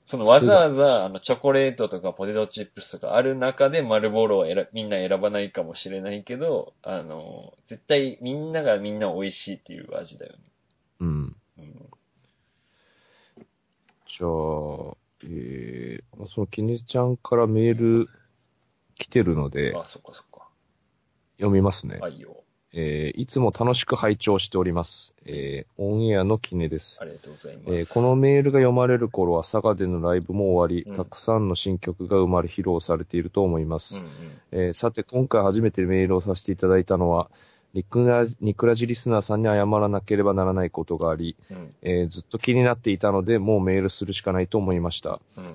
[0.07, 10.39] そのわざわざあのチョコレートとかポテトチップスとかある中で丸ボーロを選みんな選ばないかもしれないけど、あの、絶対みんながみんな美味しいっていう味だよね。
[11.01, 11.37] うん。
[11.59, 11.91] うん
[14.07, 18.09] じゃあ、えー、まあそのきねちゃんからメール
[18.99, 20.49] 来てるので、あ、そっかそっか。
[21.39, 21.99] 読みますね。
[21.99, 22.45] はいよ。
[22.77, 25.15] えーいつも楽しく拝聴しております。
[25.25, 26.99] えーオンエアのキネです。
[27.01, 27.75] ありがとうございます。
[27.75, 34.01] えーこのメールが読まれる頃は佐賀でのライブも終わり、うんたくさんの新曲が生まれ披露されていると思います。
[34.01, 34.11] うんうん。
[34.67, 37.31] えーさて、今回初めてメールをさせていただいたのは、
[37.75, 45.21] ニクラニクラジリスナーさんに謝らなければならないことがあり、うんえーずっと気になっていたので、もうメールするしかないと思いました。
[45.37, 45.55] うん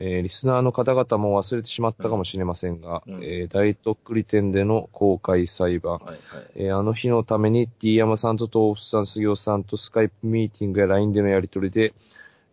[0.00, 6.16] えーリスナーの方々も忘れてしまったかもしれませんが、うんえー大特利店での公開裁判、はいはい。
[6.54, 11.92] えーあの日のために D 山さんと豆腐さん、杉尾さんとスカイプミーティングや LINE でのやり取りで、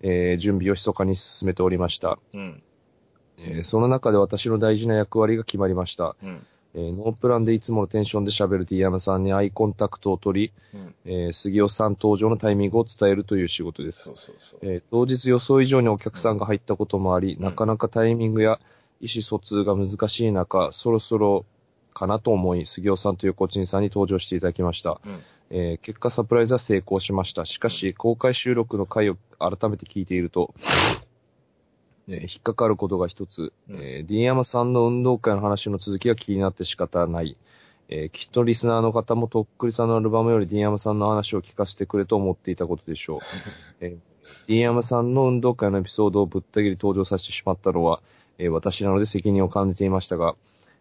[0.01, 2.17] えー準備を密かに進めておりました。
[2.33, 2.63] うん。
[3.37, 6.15] えーその中で私の大事な役割が決まりました。
[6.23, 6.45] うん。
[6.75, 10.95] えーノープランでいつものテンションで喋る D 山さんにアイコンタクトを取り、うん。
[11.05, 14.11] えー杉尾さん登場のタイミングを伝えるという仕事ですそ。
[14.11, 14.59] うそうそう。
[14.61, 18.59] えー当日予想以上にお客さんが入ったこともあり、うんなかなかタイミングや
[18.99, 21.45] 意思疎通が難しい中、そろそろ
[21.93, 24.99] かなと思い、杉尾さんと横地さんに登場していただきました。
[25.05, 25.19] うん。
[25.51, 27.45] えー結果サプライズは成功しました。
[27.45, 30.53] しかし、公開収録の回を改めて聞いていると、
[32.07, 37.37] えー引っかかることが一つ、うんえー、D 山さんの運動会の話の続きが気になって仕方ない。
[37.89, 43.19] えーきっとリスナーの方もとっくりさんのアルバムより D 山さんの話を聞かせてくれと思っていたことでしょう。
[43.81, 43.97] えー
[44.47, 48.01] D 山さんの運動会のエピソードをぶった切り登場させてしまったのは、
[48.37, 50.35] えー私なので責任を感じていましたが、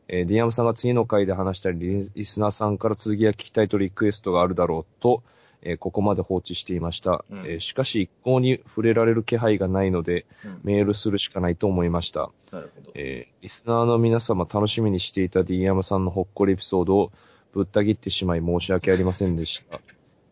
[0.08, 5.22] えー、D 山さんが次の回で話したり、リリスナーさんから続きが聞きたいとリクエストがあるだろうと、
[5.64, 7.24] えーここまで放置していました。
[7.30, 10.60] うんえーしかし一向に触れられる気配がないので、うん。
[10.62, 12.30] メールするしかないと思いました。
[12.52, 12.92] なるほど。
[12.94, 17.12] えーリスナーの皆様楽しみにしていた D 山さんのほっこりエピソードを
[17.52, 19.80] ぶった切ってしまい申し訳ありませんでした。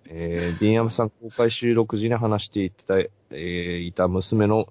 [0.08, 4.68] えー、D 山さん公開収録時に話していた、えーいた娘の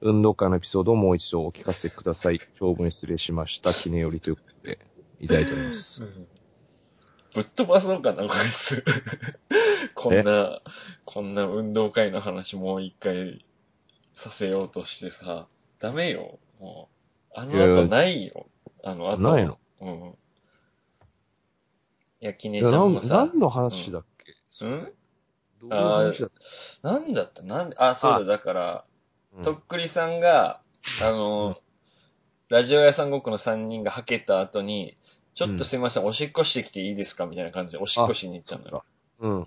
[0.00, 2.38] 運動会のエピソードをもう一度お聞かせください。
[2.58, 3.72] 長文失礼しました。
[3.72, 4.78] 記念よりということで、
[5.20, 6.06] いただいております。
[7.34, 8.84] ぶっ飛ばそうかな、こいつ。
[10.08, 10.60] こんな、
[11.04, 13.44] こんな運動会の話もう一回
[14.12, 15.46] させようとしてさ、
[15.80, 16.38] ダメよ。
[16.60, 16.88] も
[17.30, 18.46] う、あの後ないよ。
[18.82, 19.18] あの後。
[19.18, 19.58] ないの？
[19.80, 20.14] うん。
[22.20, 24.92] いや、きねちゃんもさ、何の話だっけ、うん。
[25.60, 26.30] どういう話だっ
[26.82, 27.42] なんだった？
[27.42, 28.24] なんで、あ、そうだ、あ。
[28.24, 28.84] だから、
[29.38, 30.60] け、とっくりさんが、
[31.02, 31.58] あの、
[32.48, 34.96] ラジオ屋さんごっこの3人がはけた後に、
[35.34, 37.26] ちょっとすいません、おしっこしてきていいですか？
[37.26, 38.84] みたいな感じでおしっこしに行ったのよ。
[39.18, 39.46] うん。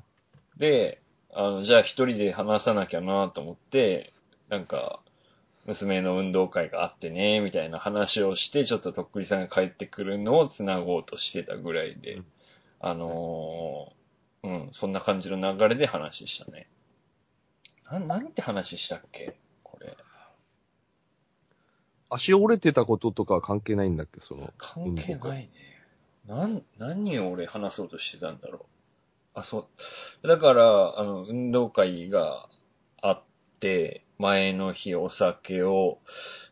[0.57, 1.01] で、
[1.33, 4.13] あの、じゃあ一人で話さなきゃなと思って、
[4.49, 5.01] なんか、
[5.65, 12.25] 娘の運動会があってね、みたいな話をして、ちょっととっくりさんが帰ってくるのを繋ごうとしてたぐらいで、うん
[12.79, 16.67] あのーうん、そんな感じの流れで話したね。
[17.91, 19.35] な、なんて話したっけ？
[19.63, 19.97] これ。
[22.09, 24.21] 足折れてたこととかは関係ないんだっけ？
[24.21, 24.53] その。
[24.57, 25.49] 関係ないね。
[26.27, 28.76] なん、何を俺話そうとしてたんだろう。
[29.37, 29.69] あ、そ
[30.23, 30.27] う。
[30.27, 32.49] だから、あの、運動会が
[33.01, 33.23] あっ
[33.61, 35.99] て、前の日お酒を、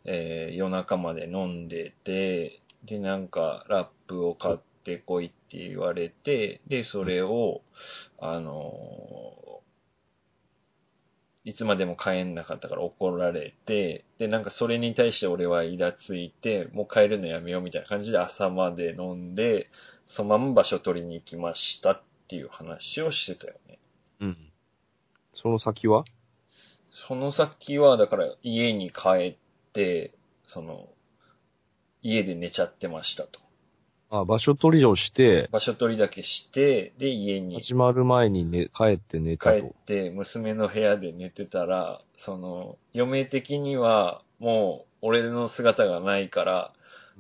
[0.06, 7.62] えー夜中まで飲んでて、で、なんか、ラップを買ってこいって言われて、で、それを、
[8.20, 9.66] あのー
[11.46, 19.70] いつまでも帰んなかったから怒られて、で、なんかそれに対して俺はイラついて、もう帰るのやめようみたいな感じで朝まで飲んで、
[20.06, 23.80] そのまま場所取りに行きましたっていう話をしてたよね。
[24.20, 24.38] うん。
[25.34, 26.06] その先は？
[26.92, 30.14] その先は、だから家に帰って、
[30.48, 30.88] その、
[32.02, 33.40] 家で寝ちゃってましたと。
[34.10, 39.76] あ、場所取りをして、場所取りだけして、で、家に始まる前に寝、帰って寝た帰っと。
[39.86, 46.74] て、娘の部屋で寝てたら、その、嫁的には、もう、俺の姿がないから、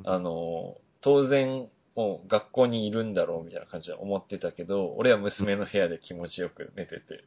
[0.06, 7.23] あの、当然、もう学校にいるんだろうみたいな感じで思ってたけど、俺は娘の部屋で気持ちよく寝てて、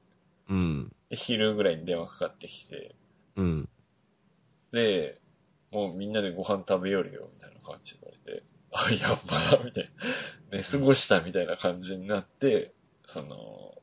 [0.49, 0.93] うん。
[1.11, 2.95] で昼ぐらいに電話かかってきて、
[3.37, 3.69] うん。
[4.73, 5.19] で、
[5.71, 9.91] もうみんなでご飯食べよるよ、みたいな感じで言われて、あ、やば、みたい
[10.51, 10.59] な。
[10.59, 12.73] 寝過ごしたみたいな感じになって、
[13.07, 13.75] その、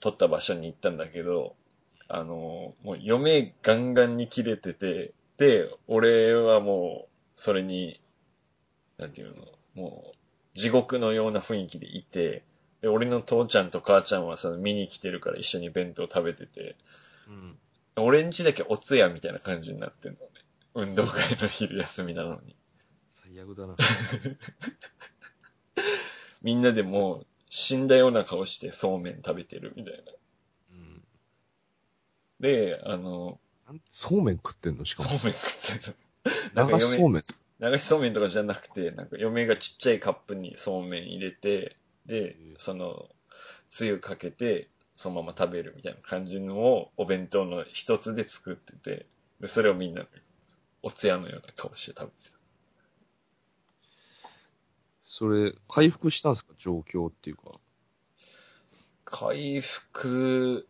[0.00, 1.56] 撮った場所に行ったんだけど、
[2.08, 8.00] あの、もう嫁ガンガンに切れてて、で、俺はもう、それに、
[8.98, 10.12] なんていうの、も
[10.54, 12.44] う、地獄のような雰囲気でいて、
[12.80, 16.76] で、俺の父ちゃんと母ちゃんはその見に来てるから一緒に弁当食べてて、
[17.28, 17.58] うん。
[17.96, 20.26] 俺んちだけお通夜みたいな感じになってんのね。
[20.74, 22.54] 運動会の昼休みなのに。
[23.08, 23.76] 最悪だな。
[26.42, 30.12] みんなでもう死んだような顔してそうめん食べてるみたいな。
[30.72, 31.02] うん。
[32.40, 33.40] で、あの、
[33.88, 34.84] そうめん食ってんの？
[34.84, 35.08] しかも。
[35.08, 37.22] そうめん食ってんか流しそうめん。
[37.60, 37.70] の。
[37.70, 43.08] 流しそうめんとかじゃなくて、なんか嫁がちっちゃいカップにそうめん入れて、で、その、
[43.68, 49.06] つゆかけて、そのまま食べるみたいな感じのをお弁当の一つで作ってて、
[49.40, 50.06] で、それをみんな、
[50.82, 52.36] おつやのような顔して食べてた。
[55.04, 56.54] それ、回復したんですか？
[56.58, 57.52] 状況っていうか。
[59.04, 60.66] 回復、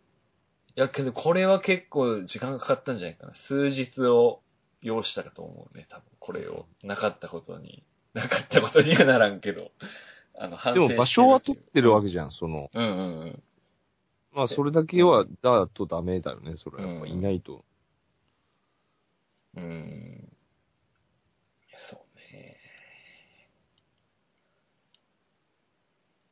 [0.77, 3.35] いやけどこれは結構時間がかかったんじゃないかな。
[3.35, 4.41] 数日を
[4.87, 6.67] 要したかと思うね、多分これを。
[6.85, 7.83] なかったことに。
[8.15, 9.73] なかったことにはならんけど。
[10.39, 12.71] あの、反省してるでも場所は取ってるわけじゃん、その。
[12.73, 13.43] うんうんうん。
[14.33, 17.65] まあそれだけは、だとダメだよね、それはやっぱいないと。
[19.57, 20.33] うーん。
[21.77, 22.57] そうね。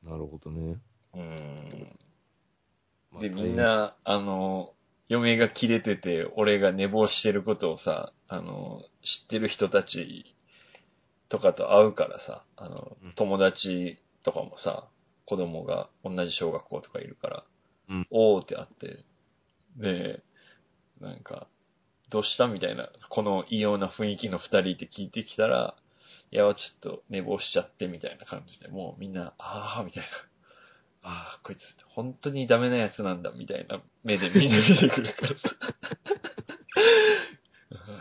[0.04, 0.78] なるほどね。
[1.14, 1.98] うーん。
[3.10, 4.74] まあで、みん、な、あの、
[5.14, 10.34] 嫁が切れてて、俺が寝坊してることをさ、あの、知ってる人たち
[11.28, 14.88] とかと会うからさ、あのうん、友達とかもさ、
[15.24, 17.44] 子供が同じ小学校とかいるから、
[17.88, 19.04] うんおーってあって、
[19.76, 20.22] で、
[21.00, 21.46] なんか、
[22.10, 25.76] どうしたみたいな、この異様な雰囲気の二人って聞いてきたら、
[26.32, 30.08] いや、ちょっと寝坊しちゃってみたいな感じで、もうみんな、あーみたいな。
[31.06, 35.50] ああ、こいつ、本当にダメなやつなんだ、みたいな目でみんな見てくるからさ。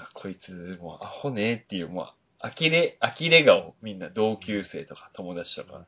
[0.13, 5.85] こいつ、もうアホねっていう、もう、呆れ、呆れ顔、みんな同級生とか友達とか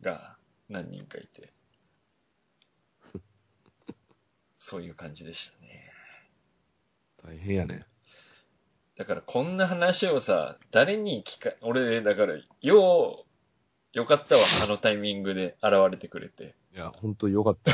[0.00, 0.36] が
[0.68, 1.52] 何人かいて。
[4.58, 5.92] そういう感じでしたね。
[7.24, 7.86] 大変やね。
[8.96, 13.27] だからこんな話をさ、誰に聞か、俺、だから、よう、
[13.98, 16.54] よかったわ、あのタイミングで現れてくれて。
[16.72, 17.72] いや、ほんとよかった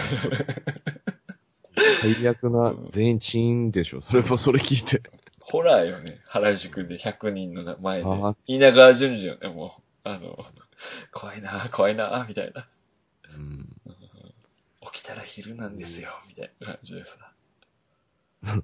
[2.01, 4.01] 最悪な、全員チーンでしょ。
[4.01, 5.03] それもそれ聞いて。
[5.41, 6.21] ホラーよね。
[6.27, 8.09] 原宿で100人の前で。
[8.47, 10.09] 稲川淳二よね、もう。
[10.09, 10.47] あの、
[11.13, 12.67] 怖いな、怖いな、みたいな。
[13.37, 13.69] うん。
[14.93, 17.33] 起きたら昼なんですよ、みたいな感じでさ。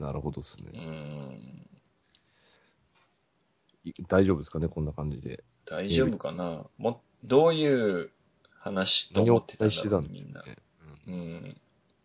[0.00, 0.80] なるほどですね。
[0.80, 1.71] ん。
[3.84, 5.42] い大丈夫ですかね、こんな感じで。
[5.66, 6.64] 大丈夫かな？
[6.78, 8.10] も、どういう
[8.58, 10.42] 話と思ってたんだろう何を期待してたんだみんな。
[10.42, 10.56] ね
[11.06, 11.56] うん。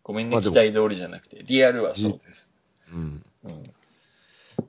[0.02, 1.42] ごめんね、まあ期待通りじゃなくて。
[1.44, 2.52] リアルはそうです。
[2.92, 3.24] うん。
[3.44, 3.62] うん。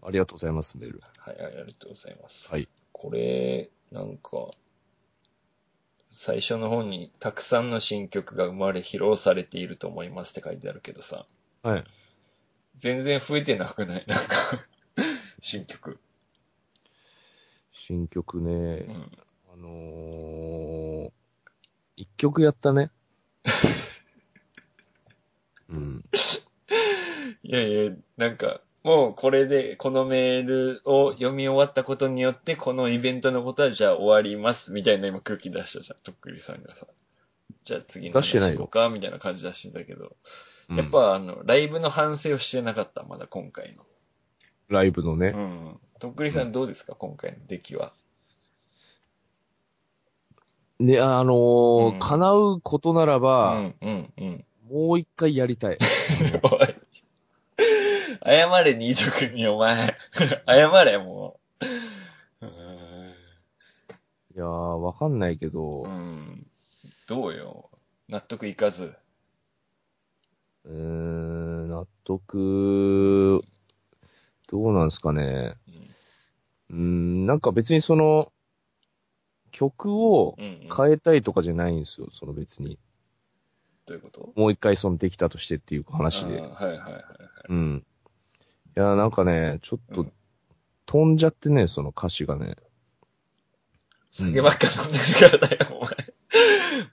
[0.04, 1.02] ありがとうございます、メール。
[1.18, 2.52] はい、ありがとうございます。
[2.52, 2.68] はい。
[2.92, 4.52] これ、なんか、
[6.12, 11.26] 最初の方にたくさんの新曲が生まれ披露されていると思いますって書いてあるけどさ、
[11.64, 11.84] はい。
[12.76, 14.06] 全然増えてなくない？
[14.06, 14.36] なんか、
[15.40, 16.00] 新曲。
[17.90, 18.56] 新曲ね、う
[18.92, 19.12] ん。
[19.52, 21.12] あのー、
[21.96, 22.92] 一曲やったね。
[25.70, 26.04] うん。
[27.42, 36.86] いやいや、なんか、もうこれで、このメールを読み終わったことによって、このイベントのことはじゃあ終わります、みたいな今空気出したじゃん、とっくりさんがさ。
[37.64, 40.16] じゃあ次の出しようか、みたいな感じ出してたけど、
[40.70, 43.84] うんやっ、ぱあの、ライブの反省をしてなかった、まだ今回の。
[44.68, 45.38] ライブのねう。
[45.40, 45.80] ん。
[46.00, 47.94] とっくりさんどうですか、今回の出来は。
[50.80, 54.46] ね、あのーうん叶うことならうば、ん、うん、うん。
[54.70, 55.78] もう一回やりたい。
[56.42, 56.76] おい。
[58.24, 59.98] 謝れ、ニート君に、お前。
[60.48, 62.46] 謝れ、もう。
[62.46, 62.50] う
[64.36, 66.48] いやー、わかんないけど、ーん。
[67.10, 67.70] どうよ。
[68.08, 68.96] 納得いかず。
[70.64, 73.44] うーん、納得、
[74.48, 75.56] どうなんですかね。
[76.70, 78.32] うんなんか別にその、
[79.52, 80.70] 曲をうん、うん。
[80.76, 82.78] 変えたいとかじゃないんですよ、その別に。
[83.86, 84.34] どういうこと？
[84.36, 86.40] もう一回そのできたとしてっていう話で。
[86.40, 87.04] はいはいはいはい。
[87.50, 87.86] うん。
[88.78, 90.12] いや、なんかね、ちょっとうん
[90.86, 92.56] 飛んじゃってね、その歌詞がね。
[94.12, 95.92] 酒ばっか飲んでるからだよ、お前。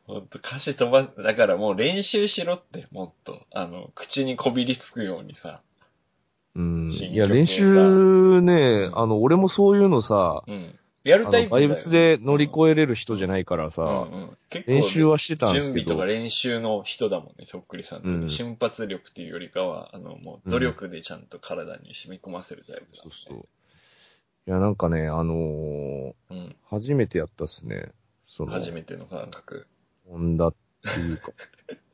[0.07, 1.23] ほんと、歌詞飛ばす。
[1.23, 3.47] だからもう練習しろって、もっと。
[3.53, 5.63] あの、口にこびりつくようにさ。
[6.57, 6.93] うん。
[6.93, 10.79] 新いや、練習ね、あの、俺もそういうのさ、うん。
[11.05, 23.17] やるタイプバイブスで乗り越えれる人じゃないからさ、うんうん結構練習はしてたんですけど準備とか、練習の人だもんね、とっくりさんって、うん瞬発力っていうよりかは、あの、もう努力でちゃんと体に染み込ませるタイプだもんね。
[23.17, 23.49] そうそう。
[24.49, 26.57] いや、なんかね、あのーうん。
[26.69, 27.93] 初めてやったっすね。
[28.29, 29.67] その、初めての感覚。
[30.09, 31.33] 飛んだっていうか。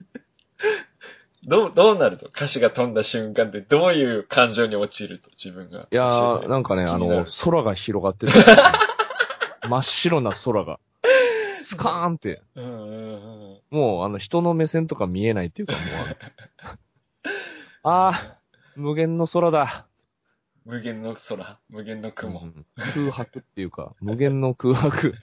[1.45, 5.89] どう、どうなると歌詞が飛んだ瞬間ってどういう感情に陥ると自分が。
[5.91, 8.33] いやー、なんかね、あの空が広がってた。
[9.69, 10.79] 真っ白な空が。
[11.57, 12.43] スカーンって。
[12.55, 13.61] うんうんうん。
[13.71, 15.83] もう、あの、人の目線とか見えないっていうか、もう
[17.83, 19.87] あの、 あー、無限の空だ。
[20.65, 22.41] 無限の空、無限の雲。
[22.41, 25.15] うん空白っていうか、無限の空白。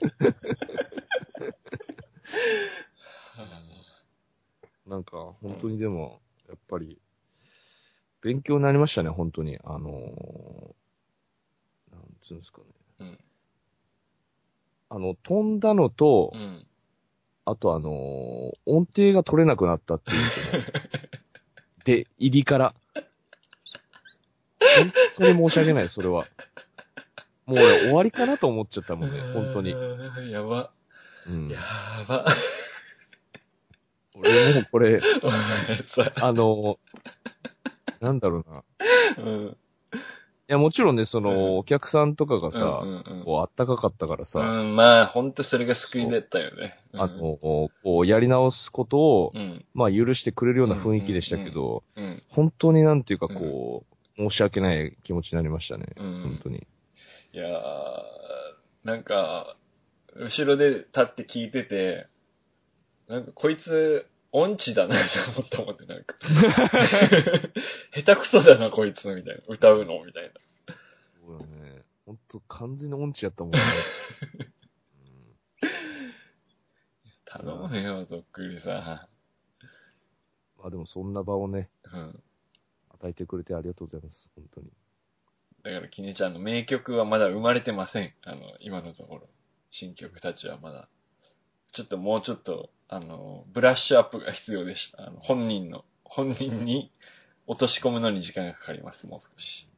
[4.90, 6.98] なんか、本当にでも、やっぱり、
[8.22, 9.56] 勉強になりましたね、本当に。
[9.62, 10.74] あのー
[11.92, 12.64] なんつうんですかね。
[12.98, 13.18] うん。
[14.88, 16.66] あの、飛んだのと、うん。
[17.44, 17.92] あとあのー
[18.66, 20.62] 音程が取れなくなったっていうその
[21.84, 22.74] で、入りから。
[24.58, 26.26] 本当に申し訳ない、それは。
[27.46, 29.72] もう俺終わりかなと思っちゃったもんね、本当に。
[29.72, 29.76] に。
[30.32, 30.72] やば。
[31.28, 31.48] うん。
[31.48, 31.58] や
[32.08, 32.26] ば。
[34.20, 35.00] 俺もうこれ。
[36.20, 36.76] あのー
[38.00, 39.24] なんだろうな。
[39.24, 39.56] うん。
[40.50, 46.78] いや、もちろんね、そうんの、お客さんとかがさ、うんうんこう、あったかかったからさ、うん、まあ、ほんとそれが救いだったよね。
[46.92, 49.64] うんあの、こう、やり直すことを、うん。
[49.74, 52.22] まあ、許してくれるような雰囲気でしたけど、うん。
[52.28, 53.84] 本当になんていうか、こ
[54.18, 55.86] う、申し訳ない気持ちになりましたね。
[55.96, 56.66] うん本当に。
[57.32, 57.62] いやー、
[58.82, 59.56] なんか、
[60.16, 62.08] 後ろで立って聞いてて、
[63.10, 65.04] なんかこいつ、音痴だなって
[65.36, 66.14] 思ったもんね、なんか。
[67.92, 69.42] 下手くそだな、こいつ、みたいな。
[69.48, 70.30] 歌うの、みたいな。
[71.26, 71.82] そうだね。
[72.06, 73.58] 本当完全に音痴やったもんね。
[77.26, 79.08] 頼むよ、とっくりさ
[80.58, 81.96] まあでもそんな場をね、ん。
[81.96, 82.22] うん。
[82.90, 84.30] 与えてくれてありがとうございます。
[84.36, 84.70] 本当に。
[85.64, 88.14] だから、きねちゃんの名曲はまだ生まれてません。
[88.22, 89.28] あの、今のところ。
[89.72, 90.88] 新曲たちはまだ。
[91.72, 95.06] ちょっともうちょっと、あの、ブラッシュアップが必要でした。
[95.06, 96.90] あの、本人の、本人に
[97.46, 99.68] 落とし込むのに時間がかかります、もう少し。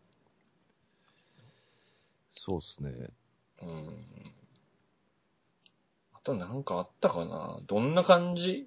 [2.32, 3.10] そうですね。
[3.60, 4.04] うん。
[6.14, 7.60] あとなんかあったかな？
[7.66, 8.66] どんな感じ？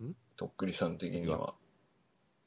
[0.00, 0.12] ん？
[0.36, 1.54] とっくりさん的には。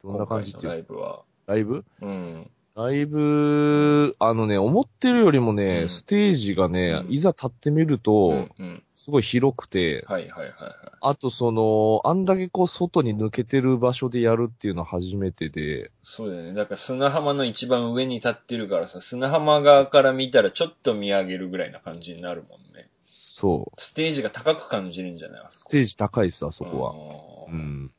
[0.04, 1.24] どんな感じっていうイブは。
[1.48, 1.84] ライブ？
[2.00, 2.50] うん。
[2.76, 8.84] ライブ、あのね、思ってるよりもね、うんステージがね、うんいざ立ってみると、うん、うん。
[8.96, 10.74] すごい広くて、はいはいはいはい。
[11.02, 16.54] あとその、あんだけこう外に抜けてる場所でやるっていうのは初めてで、そうだよね。
[16.54, 22.90] だから砂浜の一番上に立ってるからさ、砂浜側から見たらちょっと見上げるぐらいな感じになるもんね。
[23.08, 23.82] そう。
[23.82, 25.70] ステージが高く感じるんじゃないあそこ。
[25.70, 26.94] ステージ高いです、あそこは。
[26.94, 27.92] はうん。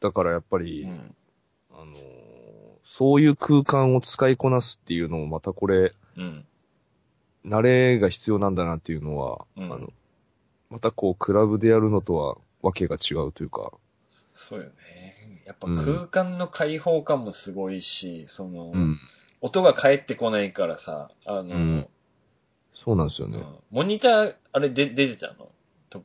[0.00, 1.14] だからやっぱり、うん。
[1.70, 2.25] あのー
[2.96, 6.46] そういう空間を使いこなすっていうのもまたこれ、うん。
[7.44, 9.92] 慣れが必要なんだなっていうのは、うんあの、
[10.70, 13.70] またこう、クラブでやるのとはわけが違うというか、
[14.32, 15.42] そうよね。
[15.44, 18.98] やっぱ空間の開放感もすごいし、その、うん。
[19.42, 21.86] 音が返ってこないからさ、あの、うん
[22.74, 23.36] そうなんですよね。
[23.36, 25.50] うんモニター、あれで出てたの？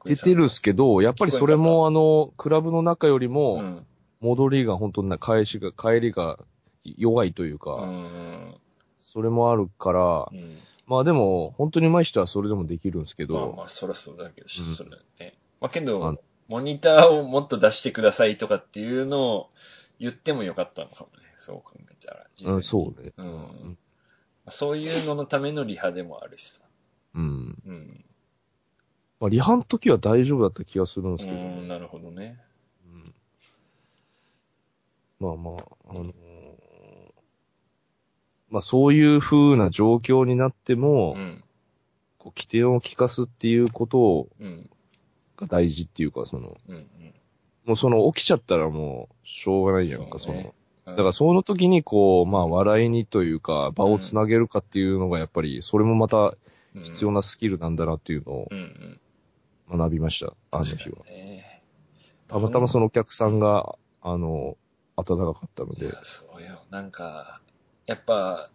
[0.03, 3.85] 出てるっすけど、やっぱりそれもあの、クラブの中よりうも、ん。
[4.19, 6.37] 戻りが本当にな、返しが、帰りが
[6.83, 8.55] 弱いというか、うん。
[8.97, 10.49] それもあるから、うん。
[10.87, 15.37] まあでも、本当に上手い人はそれでもできるんですけど、まあまあ、そらそうだけど、うんそれね。
[15.59, 16.17] まあけあどの、
[16.47, 19.49] モニターをもっと出してくださいとかっていうのを
[19.99, 21.25] 言ってもよかったのかもね。
[21.37, 22.27] そう考えたら。
[22.53, 23.13] うん、そうね。
[23.17, 23.77] うん。
[24.49, 26.63] そういうののためのリハでもあるしさ。
[27.15, 27.61] うん。
[27.65, 28.05] うん。
[29.19, 32.39] まあ、リハの時は大丈夫だった気がするんですけど、うん、なるほどね。
[32.85, 33.13] うん
[35.19, 36.30] まあまあ、あのー
[38.51, 41.43] まあそういう風な状況になっても、うん。
[42.17, 44.69] こう起点を聞かすっていうことうん。
[45.37, 46.85] が大事っていうか、その、うん。
[47.65, 50.53] もうその起きちゃったらもうしょうがないじゃんか、そうそねの。
[50.87, 50.95] うん。
[50.95, 56.35] だからその時にこう、まあ笑いにというか、場をつなげるかっていうのがやっぱり、それもまた
[56.83, 57.17] 必要な。
[57.17, 58.99] なスキルなんだなっていうのをうんうん。
[59.77, 61.63] 学びました、あの日はね
[62.27, 64.57] たまたまそのお客さんが、あの、
[64.97, 66.61] 暖かかったのでいや、、そうよ。
[66.69, 67.41] なんか、
[67.91, 68.49] やっぱ、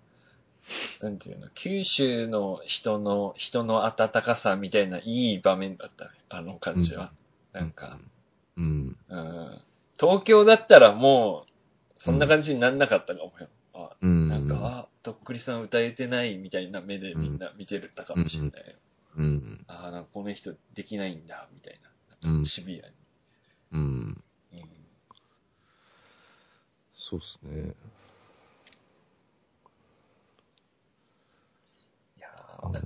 [1.02, 6.10] なんていうの、九州の人の、人の温かさみたいないい場面だったね。
[6.30, 7.12] あの感じは。
[7.52, 7.98] なんか、
[8.56, 8.96] うん。
[9.08, 9.58] うん。
[10.00, 13.48] 東京だったらもう、そんな感じになんなかったかもよ。
[13.74, 14.28] あ、うん。
[14.28, 18.74] なんか、あ、とっくりさん歌えてないみたいな目でみんな見てるたかもしれないよ。
[19.18, 19.64] うん。
[19.68, 21.78] あなんかこの人できないんだ、みたい
[22.22, 22.30] な。
[22.30, 22.46] うん。
[22.46, 22.92] シビアに。
[23.72, 23.80] うん。
[23.80, 24.22] うん
[27.08, 27.74] そうですね。
[32.16, 32.28] いや
[32.60, 32.82] あのー、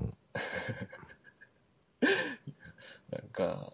[3.12, 3.72] なんか、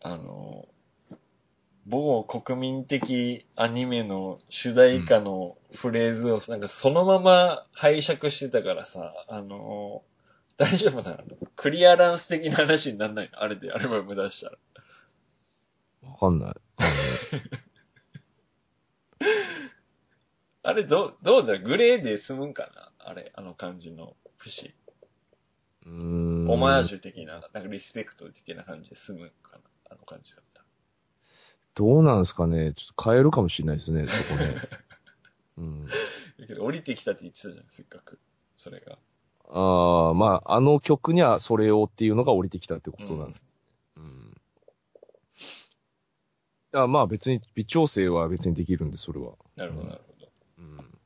[0.00, 0.68] あの、
[1.86, 10.02] 某国民的アニメの主題歌のフレーズをなんかそのまま拝借してたからさ、あの、
[10.58, 11.24] 大丈夫なの？
[11.56, 13.42] クリアランス的な話になんないの？
[13.42, 14.58] あれでアルバム出したら。
[16.02, 16.50] わかんない。
[16.50, 16.84] あ
[20.70, 21.58] あれ、どう、どうだ？
[21.58, 22.92] グレーで済むんかな？
[22.98, 24.74] あれ、あの感じの節。
[25.86, 26.37] うーん。
[26.52, 30.64] オマージュ的な、なんかリスペクト的な感じで済むんかなあの感じだった。
[31.74, 32.72] どうなんですかね。
[32.74, 34.56] ちょっと変えるかもしれないですね、そこね。
[35.58, 35.86] うん。
[35.86, 35.92] だ
[36.46, 38.18] けど降りてきたって言ってたじゃん、せっかく。
[38.56, 38.98] それが。
[39.50, 43.44] ああ、まあ、あの曲にはそれをっていうのが降りてきたってことなんです。
[43.96, 44.34] うん。
[46.74, 49.34] いや、まあ別に微調整は別にできるんで、それは。
[49.56, 50.28] なるほど、なるほど。
[50.58, 50.98] うん。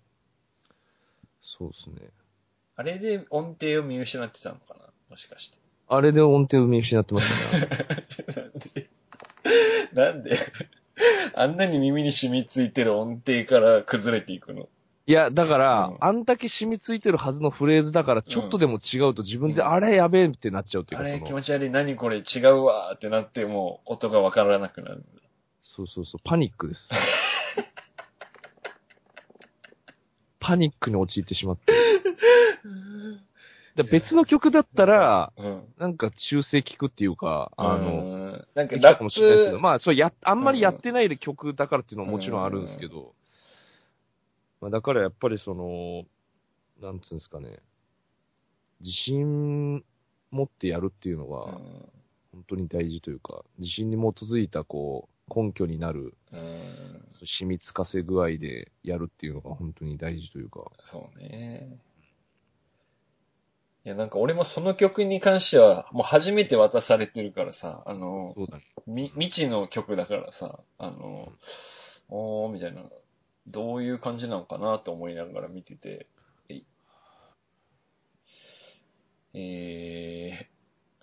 [1.40, 2.10] そうですね。
[2.74, 4.91] あれで音程を見失ってたのかな？
[5.12, 5.58] もしかして。
[5.88, 7.68] あれで音程を見失ってましたね。
[9.92, 10.30] なんで？
[10.30, 10.38] なんで？
[11.34, 14.70] あんなに耳に染みついてる音程から崩れていくの？
[15.06, 22.18] いや、だから、うんあんだけ染みついてるはずのフレーズだから、ちょっとでも違うと自分で、うんあれやべえってなっちゃうっていうか、あれその、気持ち悪い、何これ？
[22.18, 25.04] 違うわーってなってもう音がわからなくなる。
[25.62, 26.88] そうそうそう、パニックです。
[30.40, 31.74] パニックに陥ってしまって。
[33.74, 35.62] で別の曲だったら、うん。
[35.78, 43.14] なんか修正聞くっていうか、あの、うん、なんかできたかラッもしれないですけど、プ、まあ、そうや、あんまりやってない曲だからっていうのはもちろんあるんですけど、
[44.60, 46.04] まあ、だからやっぱりその、
[46.80, 47.60] なんつうんですかね、
[48.80, 49.84] 自信
[50.30, 51.52] 持ってやるっていうのは、うん。
[52.32, 56.14] 本当に大事というか、自信に基づいた、こう、根拠になる、
[57.10, 61.78] 染みつかせ具合でやるっていうのが本当に大事というか、そうね。
[63.84, 68.64] いや、なんか俺もその曲に関しては、もう初めて渡されてるからさ、あの、そうだね。
[68.86, 71.32] み、未知の曲だからさ、あの、
[72.08, 72.82] おー、みたいな、
[73.48, 76.06] どういう感じなのかなと思いながら見てて、
[76.48, 76.66] えい
[79.34, 80.48] え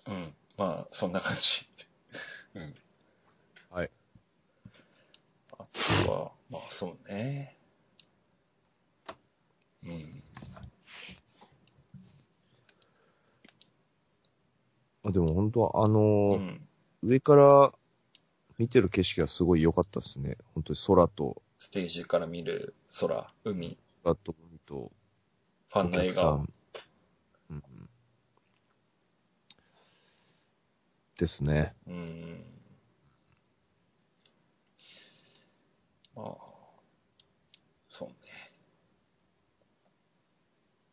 [0.06, 1.68] ー、うん、まあ、そんな感じ。
[2.54, 2.74] うん。
[3.70, 3.90] はい。
[5.58, 5.66] あ
[6.06, 7.56] とは、まあ、そうね。
[9.84, 10.22] うん。
[15.02, 16.68] あ、でも本当は、あのーうん。
[17.02, 17.72] 上から
[18.58, 20.36] 見てる景色はすごい良かったですね。
[20.54, 24.92] 本当に空と、ステージから見る空、海、空と海と、
[25.68, 26.34] ファンの笑顔。
[26.36, 26.52] ん。
[27.50, 27.62] うんうん。
[31.18, 31.74] ですね。
[31.86, 32.44] うん。
[36.14, 36.36] まあ、
[37.88, 38.14] そうね。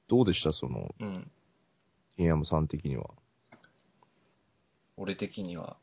[0.08, 0.54] どうでした？
[0.54, 1.32] その、うん。
[2.18, 3.10] ヤムさん的には。
[4.98, 5.78] 俺的には。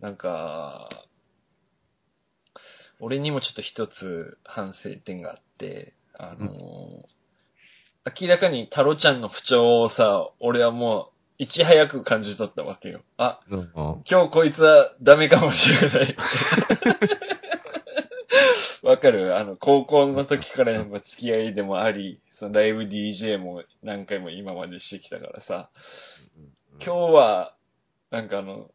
[0.00, 0.88] なんか、
[3.00, 7.04] 俺にもちょっと一つ反省点があって、あの
[8.20, 13.00] 明らかにタロちゃんの不調をさ、俺はもう、いち早く感じ取ったわけよ。
[13.16, 13.70] あ、うん。
[13.74, 16.16] 今日こいつはダメかもしれない。
[18.82, 19.36] わかる？
[19.36, 25.70] あの、高校の時からやっぱ付き合いでもあり、そのライブ DJ も何回も今までしてきたからさ、
[26.84, 27.54] 今日は、
[28.10, 28.70] なんかあの、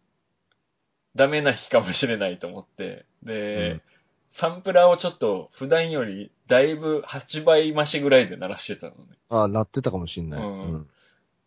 [1.15, 3.81] ダメな日かもしれないと思って、で、うん
[4.27, 8.97] サンプラーをちょっと普段よりだいぶ8倍増しぐらいで鳴らしてたのね。
[9.29, 10.41] ああ、なってたかもしんない。
[10.41, 10.87] うんうん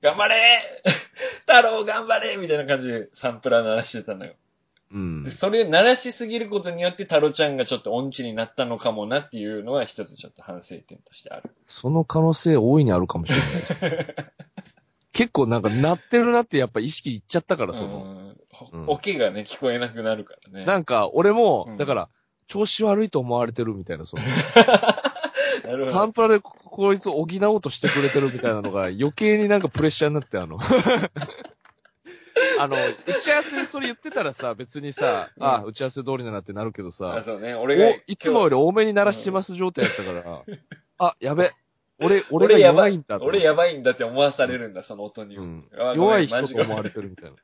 [0.01, 0.61] 頑張れ
[1.41, 4.35] 太郎頑張れみたいな感じでサンプラー鳴らしてたのよ。
[4.93, 5.33] うんで。
[5.33, 11.51] それ鳴らしすぎることによって太郎ちゃんがちょっと音痴になったのかもなっていうのは一つちょっと反省点としてある。
[11.65, 14.15] その可能性大いにあるかもしれない。
[15.19, 18.37] 結構なんか鳴ってるなってやっぱ意識いっちゃったから、その。
[18.87, 20.65] オケがね、聞こえなくなるからね。
[20.65, 21.77] なんか、俺も、うん。
[21.77, 22.09] だから、
[22.47, 24.23] 調子悪いと思われてるみたいな、その、
[25.91, 30.61] サンプラでここいつを補おうとしてくれてるみたいなのが余計になんかプレッシャーになって、あの、
[32.61, 35.45] あの、打ち合わせでそれ言ってたらさ、別にさ、うん。
[35.45, 37.55] あ、打ち合わせ通りだなってなるけどあ、さ、そうね。
[37.57, 40.45] 俺がお、いつもより多めに鳴らしてます状態やったから、
[40.99, 41.53] あ、やべ、
[42.01, 45.37] 俺、俺が俺やばい弱いんだと俺やばいんだって思わされるんだ、その音に。
[45.37, 47.37] うん弱い人と思われてるみたいな。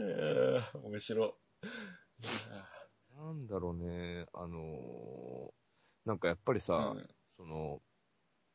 [0.00, 1.32] えー 面白い。
[3.16, 5.50] なんだろうね、あのー
[6.04, 7.80] なんかやっぱりさ、うんその、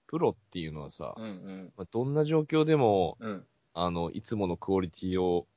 [0.07, 3.47] プロっていうのはさ、うんうんまあ、どんな状況でも、うん。
[3.73, 5.47] あの、いつものクオリティを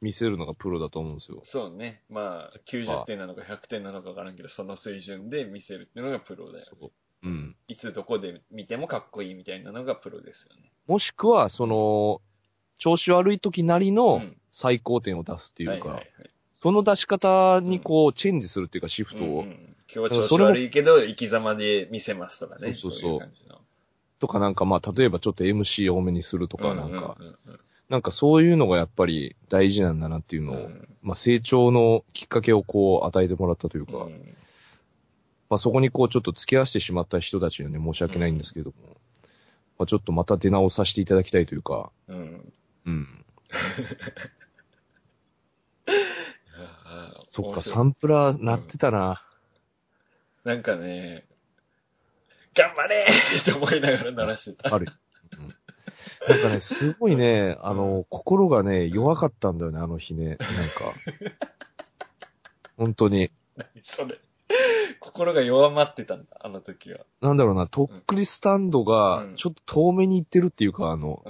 [0.00, 1.40] 見せるのがプロだと思うんですよ。
[1.42, 2.02] そうね。
[2.08, 6.64] まあ、90点なのか100点なのかわからんけど、その水準で見せるっていうのがプロだよ。
[6.64, 6.92] そう
[7.26, 7.56] うん。
[7.68, 10.70] いつどこで見てもかっこいいみたいなのがプロですよね。
[10.86, 12.20] もしくは、その、
[12.78, 16.02] 調子悪い時なりうのん最高点を出すっていうか。
[16.52, 22.74] その出し方にこう、チェンジするっていうか、シフトを、うんうん今日は調子悪いけど、生き様で見せますとかね。
[22.74, 23.60] そうそうそういう感じの。
[24.18, 27.16] とかなんかまあ、例えばちょっと MC 多めにするとか、なんか、
[27.88, 34.36] なんかそういうのがやっぱり大事なんだなっていうのを、うんまあ成長のきっかけをこう与えてもらったというか、うん
[35.48, 38.74] まあそこにこうちょっと付き合わせてしまった人たちにはね、申し訳ないんですけども、
[39.78, 42.52] まあちょっとまた出直させていただきたいというか、うん。
[42.86, 43.24] うん。
[47.24, 49.22] そっか、サンプラーなってたな。
[50.44, 51.26] なんかね、
[52.54, 54.74] 頑張れー って思いながら鳴らしてた。
[54.74, 54.86] ある。
[55.38, 55.54] うん
[56.28, 60.30] なんかね、すごいね、あの、心がね、弱かったんだよね、あの日ね。
[60.30, 60.44] なんか。
[62.76, 63.30] 本当に。
[63.84, 64.18] それ。
[65.06, 67.00] 心が弱まってたんだ、あの時は。
[67.20, 71.28] なんだろうな、とっくりスタンドがうん、ちょっと遠目に行ってるっていうか、あの、あ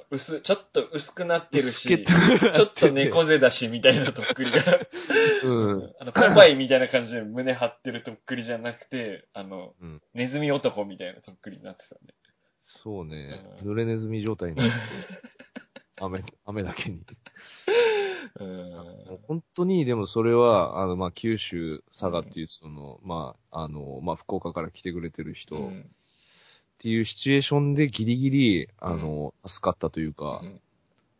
[0.00, 2.04] ー薄、ちょっと薄くなってるし、薄けて
[2.52, 4.60] ちょっと猫背だし、みたいなとっくりが。
[5.42, 5.94] うん。
[6.00, 12.00] あの、ポパイみたいな感じで胸張ってるとっくりじゃなくて、あの、うんネズミ男みたいなとっくりになってたね。
[12.62, 14.72] そうね、うん濡れネズミ状態になって、
[16.00, 17.00] 雨、雨だけに。
[19.26, 25.90] 本当に、でもそれは、あの、まあ、九州、佐賀っていう、その、まあ、あの、まあ、福岡から来てくれてる人っうん。
[26.78, 30.60] ていうシチュエーションでギリギリ、あの、助かったというかう、ん。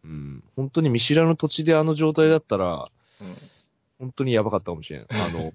[0.04, 2.90] うん、本当に見知らぬ土地であの状態だったら、
[3.20, 3.26] うん。
[3.98, 5.06] 本当にやばかったかもしれん。
[5.08, 5.52] あの、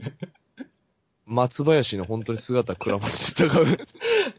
[1.30, 3.66] 松林の本当に姿くらませてたから、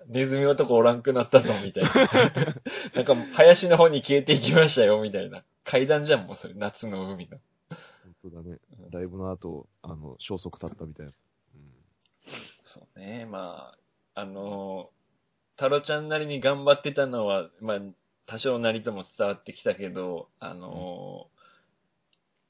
[0.09, 1.91] ネズミ男おらんくなったぞ、みたいな。
[2.95, 5.45] なんか、林の方に消えていきましたよ、みたいな。
[5.65, 6.55] 階段じゃん、もうそれ。
[6.55, 7.39] 夏の海の。
[8.23, 8.59] 本当だね。
[8.91, 11.13] ライブの後、あの、消息立ったみたいな。
[12.65, 13.75] そうね、ま
[14.15, 14.91] あ、あの、
[15.57, 17.81] タロちゃんなりに頑張ってたのは、まあ、
[18.27, 21.29] 多少なりとも伝わってきたけど、あの、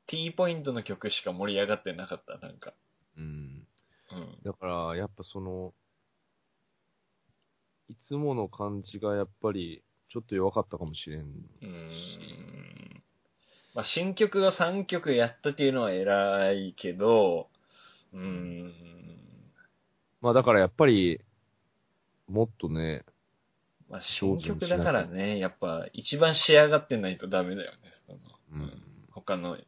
[0.07, 2.75] T ポイントの曲しか盛り上がってなかった、なんか。
[3.17, 3.67] うん。
[4.13, 4.39] うん。
[4.43, 5.73] だから、やっぱその、
[7.89, 11.21] いつもの感じがやっぱり、ちょっと弱かったかもしれん。
[11.21, 12.80] うーん。
[13.75, 17.49] まあ、新曲を3曲やったっていうのは偉いけど、
[18.12, 18.73] うーん。
[20.21, 21.21] まあだからやっぱり、
[22.29, 23.05] もっとね、
[23.89, 27.79] まあ、新曲だからね、やっぱ一番仕上がってないとダメだよね。
[28.07, 28.18] その
[28.53, 28.83] うん。
[29.11, 29.59] 他の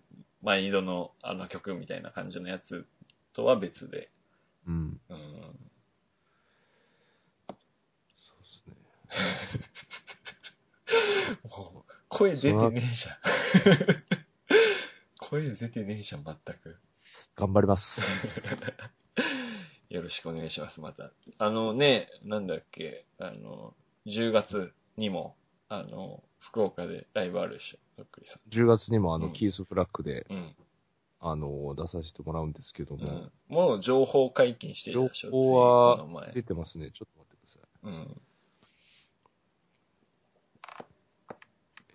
[0.42, 2.86] 毎度のあの曲みたいな感じのやつ
[3.32, 4.11] とは別で。
[4.66, 5.00] うん。
[5.09, 5.18] うん、
[8.16, 8.74] そうですね。
[11.50, 11.82] も う
[12.12, 13.16] 声出てねえじゃん。
[15.18, 16.78] 声出てねえじゃん、全く。
[17.36, 18.46] 頑張ります。
[19.88, 21.10] よろしくお願いします、また。
[21.38, 25.36] あのね、なんだっけ、あの、10月にも、
[25.70, 30.34] あの、福岡でライブあるでしょ、とっくりさ10月にもあの、うんキースフラッグで、ん。
[30.34, 30.56] うん。
[31.18, 36.90] あの、出させてもらうんですけども、うん、もう情報解禁してる情でしょ、報は出てますね。
[36.90, 37.88] ちょっと待ってください。
[37.88, 38.22] うん。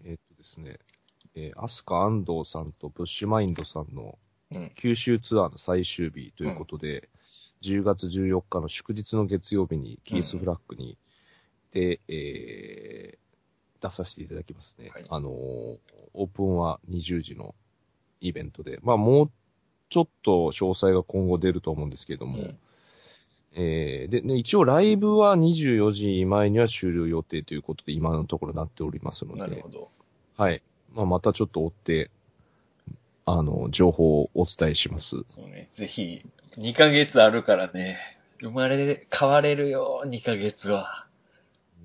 [0.07, 0.79] えーっとですね、
[1.35, 4.17] えーアスカ安藤さんとブッシュマインドさんの
[4.51, 4.71] うん。
[4.75, 7.09] 九州ツアーの最終日ということで、
[7.63, 10.97] 10月14日の祝日の月曜日にキースフラッグに、
[11.71, 13.17] で、えー
[13.79, 14.89] 出させていただきますね。
[14.91, 17.53] はいあのー、オープンは20時の
[18.21, 19.31] イベントで、まあもう
[19.89, 22.57] ちょっと詳細が今後出ると思うんですけれども、うん
[23.53, 29.91] えーで、ね、一応ライブは24時前には終了予定ということで今のところなっておりますのでなるほ、ど。
[30.37, 30.61] はい。
[30.93, 32.11] まあ、またちょっと追って、
[33.25, 35.17] あの、情報をお伝えします。
[35.35, 36.23] そうね、ぜひ、
[36.57, 37.97] 2ヶ月あるからね、
[38.41, 41.07] 生まれ、変われるよ、2ヶ月は。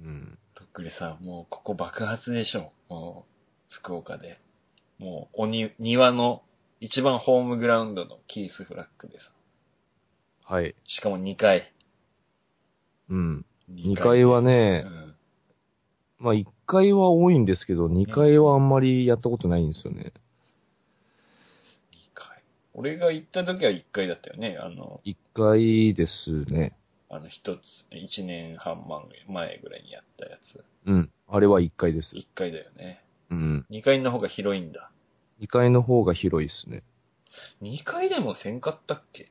[0.05, 0.39] うん。
[0.55, 2.73] とっくりさん、もうここ爆発でしょ。
[2.91, 3.25] も
[3.71, 4.39] う、福岡で。
[4.99, 6.43] もう、おに、庭の
[6.81, 9.33] 一番ホームグラウンドのキースフラッグでさ。
[10.45, 10.75] はい。
[10.85, 11.73] しかも2階。
[13.09, 13.47] うん。
[13.73, 15.02] 2 2階はうね、ん。
[16.23, 20.13] まあ1階は多いんですけど、2階はあんまりやったことないんですよね。
[21.93, 22.43] 2階。
[22.75, 24.57] 俺が行った時は1階だったよね。
[24.57, 26.77] あの、1階ですね。
[27.11, 28.87] あの一つ、1年半
[29.29, 30.65] 前ぐらいにやったやつ。
[30.87, 31.11] うん。
[31.27, 32.15] あれは1階です。
[32.15, 33.03] 1階だよね。
[33.31, 33.67] うん。
[33.69, 34.91] 2階の方が広いんだ。
[35.41, 36.85] 2階の方が広いですね。
[37.63, 39.25] 2階でもせんかったっけ？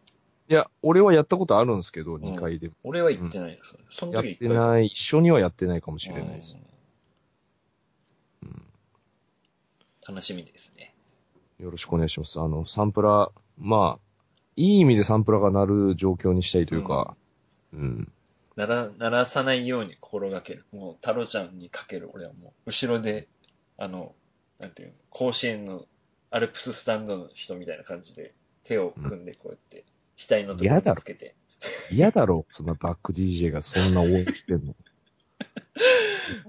[0.50, 2.74] いや、俺はやったことあるんですけど、2階でも。
[2.84, 4.36] 俺は行ってないの、それそのやっ時い。
[4.38, 6.58] てない、一緒にはやってないかもしれないです。
[6.58, 6.62] うん
[10.12, 10.94] 楽しみですね。
[11.60, 12.40] よろしくお願いします。
[12.40, 14.00] あの、サンプラー、まあ、
[14.58, 17.16] いい意味でサンプラーが鳴る状況にしたいというか、
[17.74, 18.12] うん。
[18.58, 20.66] なら、鳴らさないように心がける。
[20.74, 22.10] もう、タロちゃんにかける。
[22.14, 23.28] 俺はもう、後ろで、
[23.78, 24.14] あの、
[24.60, 25.86] なんていうの、甲子園の
[26.30, 28.34] アルプススタンドの人みたいな感じで、
[28.64, 29.86] 手を組んでこうやって、
[30.18, 31.36] 額のところにつけて。
[31.92, 34.76] 嫌だろ、そんなバック DJ がそんな応援してんの。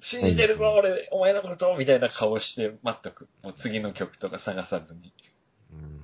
[0.01, 3.29] 信じてるぞ、俺、お前のことみたいな顔して待っとく。
[3.43, 5.13] もう次の曲とか探さずに。
[5.73, 6.01] うん、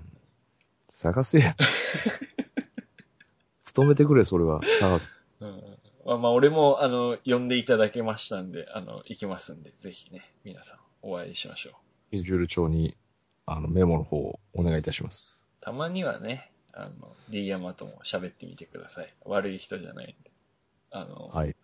[0.88, 1.56] 探せや。
[3.62, 4.60] 勤めてくれ、それは。
[4.80, 5.12] 探す。
[5.40, 5.78] うん。
[6.04, 11.72] まあまあ、俺も、あの、呼んでいただけましたんで、あの、行きますんで、ぜひね、皆さん、お会いしましょう。
[12.08, 12.96] スケジュール帳に、
[13.44, 15.44] あの、メモの方をお願いいたします。
[15.60, 19.14] たまにはね、あの、D 山とも喋ってみてください。
[19.24, 20.30] 悪い人じゃないんで。
[20.90, 21.54] あの、はい。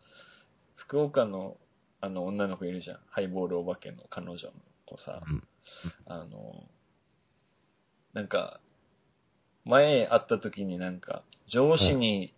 [0.75, 1.57] 福岡の、
[2.05, 2.99] あの、女の子いるじゃん。
[3.09, 4.53] ハイボールお化けの彼女の
[4.85, 5.23] 子さ。
[5.27, 5.43] うん
[6.05, 6.63] あの、
[8.13, 8.61] なんか、
[9.65, 12.34] 前会った時になんか、上司に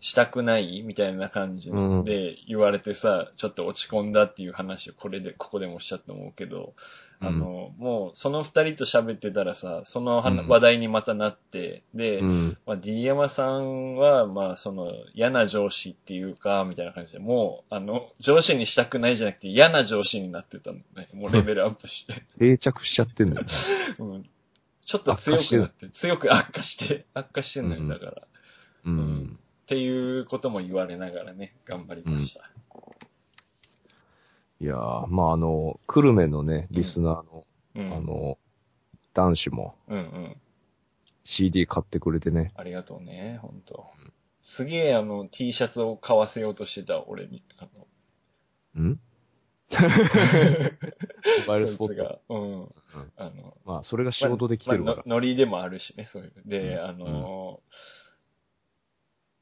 [0.00, 6.74] したくないみたいな感じうんで言われてさ、ちょっと落ち込んだっていう話をこれで、ここでもしちゃったと思うけど、
[7.22, 12.58] あの、もうその二人と喋ってたらさ、その話うん話題にまたなって、で、うん。
[12.66, 21.08] まあ、D 山さんは、まあ、その、嫌な上司っていうか、みたいな感じで、もう、あの、上司にしたくないじゃなくて嫌な上司になってたのね。
[21.12, 22.22] もうレベルアップして。
[22.38, 23.46] 定着しちゃってんだよ
[24.16, 24.24] ん、
[24.86, 28.22] ちょっと強くなって、強く悪化して、悪化してんのよ、うんだから。
[28.80, 29.38] っうん。
[29.66, 32.50] ていうことも言われながらね、頑張りました。
[34.60, 37.44] いやー、まああの、久留米のね、リスナーの、
[37.76, 37.92] うん。
[37.94, 38.38] あの、
[39.14, 40.36] 男子もうんうん。
[41.24, 42.50] CD 買ってくれてね。
[42.56, 43.86] ありがとうね、ほんと。
[44.42, 47.44] すげえ、あの、T シャツを買わせようとしてた、俺に。
[47.58, 47.68] あ
[48.74, 48.90] の、ん？
[48.90, 48.98] モ
[51.46, 51.88] バイルスポット。
[51.88, 52.18] そいつが。
[52.28, 52.68] うん。
[53.16, 54.96] あの、まあ、それが仕事で来てるから。
[54.96, 56.32] まあのノリでもあるしね、そういう。
[56.44, 57.99] で、うんあのー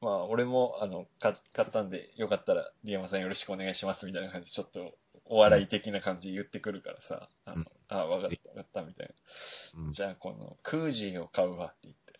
[0.01, 4.95] まあ、俺も、あの、か買ったんで、よかったら、ディアマさんよろしくお願いします、みたいな感じ、ちょっと、
[5.25, 9.83] お笑い的な感じで言ってくるからさ、あのうんあ、わかった、わかった、みたいな。
[9.83, 12.19] うんじゃあ、この、クージーを買うわって言って、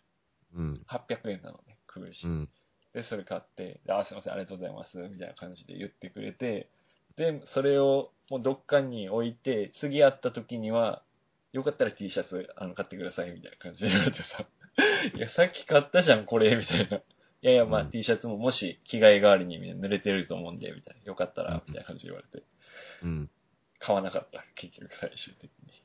[0.54, 0.82] うん。
[0.86, 2.28] 800円なのね、クージー。
[2.28, 2.48] うん。
[2.92, 6.68] で、それ買って、であ、すいません、ありがとうございます、みたいな感じで言ってくれて、
[7.16, 11.02] で、それをもうどっかに置いて、次会った時には、
[11.52, 14.46] よかったら T シャツあの買ってください、みたいな感じで言われてさ、
[15.14, 17.00] いや、さっき買ったじゃん、これ、みたいな。
[17.42, 21.02] いやいや、まあ、うん T シャツももし着替え代わりに濡れてると思うんで、みたいな。
[21.06, 22.44] よかったら、みたいな感じで言われて。
[23.02, 23.30] うん。
[23.78, 25.82] 買わなかった、結局最終的に。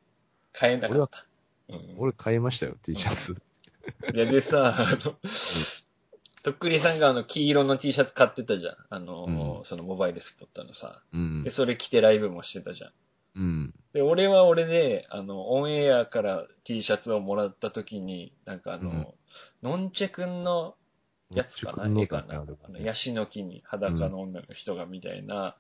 [0.52, 1.26] 買えなかった。
[1.70, 3.36] うん、俺買いましたよ、T シャツ。
[4.14, 5.16] いや、でさ、あの、
[6.44, 8.76] とっくりさんがあの、黄色の T シャツ買ってたじゃん。
[8.90, 11.02] あの、うんそのモバイルスポットのさ。
[11.14, 11.52] うんで、。
[11.52, 12.92] それ着てライブもしてたじゃん。
[13.36, 13.74] うん。
[13.94, 19.08] で、俺は俺で、あの、オンエアから T シャツをもらった時に、なんかあの、うん
[19.64, 20.76] のんちゃくんの
[21.32, 25.56] やつかな絵かなあの、ヤシの木に裸の女の人がみたいな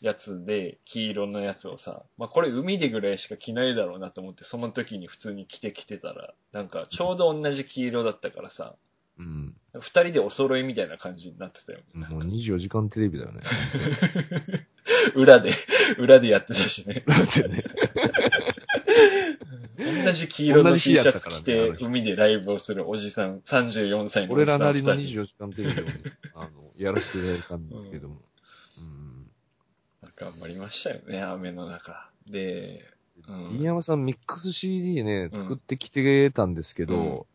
[0.00, 8.74] やつで、黄色のやつをさ、まあこれ海でぐらいしか着ないだろうなと思って、その時に普通に着てきてたら、なんかちょうど同じ黄色だったからさ、
[9.18, 9.56] うん。
[9.72, 11.80] 二人でお揃いみたいな感じになってたよ。
[11.94, 13.42] もう24時間テレビだよね。
[15.14, 15.52] 裏で、
[15.98, 17.02] 裏でやってたしね。
[17.06, 17.64] だってね。
[20.06, 25.92] 同じ黄色の同 T シャツ着て海でライブをするおじさん、34歳のお俺じさんらなりの二人24時間テレビをね、
[26.34, 28.16] あの、やらせていただいたんですけども。
[28.78, 29.30] うん。
[30.16, 32.10] 頑張りましたよね、雨の中。
[32.28, 32.84] で、
[33.28, 37.26] うん D 山さんミックス CD ね、うん作ってきてたんですけど、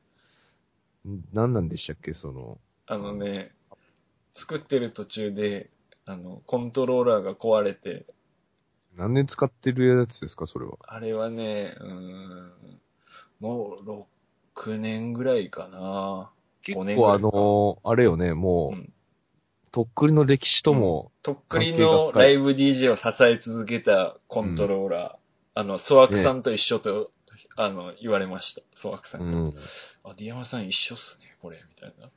[1.34, 3.52] 何なんでしたっけ、その、あのね、
[4.34, 5.70] 作ってる途中で、
[6.06, 8.06] あの、コントローラーが壊れて、
[8.98, 10.74] 何年使ってるやつですか、それは？
[10.88, 12.52] あれはね、うーん、
[13.40, 14.08] もう
[14.64, 16.32] 6年ぐらいかな。
[16.62, 18.94] 結5年ぐらいか構あの、あれよね、もう、うん
[19.72, 27.12] とっくりの歴史とも、とっくりのライブ DJ を支え続けたコントローラー、あの、ソワクさんと一緒と、
[27.56, 28.62] あの、言われました。
[28.76, 29.38] ソワクさうんが。
[29.38, 29.54] ん。
[30.04, 32.10] あ、ディアマさん一緒っすね、これ、みたいな。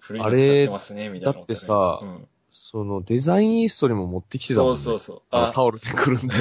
[0.00, 1.32] 古いの使ってますね、みたいな。
[1.32, 2.28] だってさうん、
[2.58, 4.80] その、デザインイーストにも持ってきてたもんね。
[4.80, 5.22] そうそうそう。
[5.30, 6.34] あタオルでくるんで。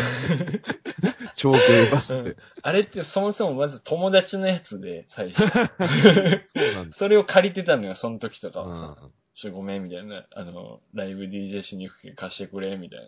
[1.36, 2.38] 超ゲーバスって。
[2.62, 5.46] あれってそもそもまず友達のやつで、最初。
[5.46, 6.96] そうなんだ。
[6.96, 8.86] それを借りてたのよ、その時とかうはさ。
[8.88, 10.26] んちょ、ごめん、みたいな。
[10.32, 13.08] あの、ライブ DJ しに行くけん貸してくれ、みたいな。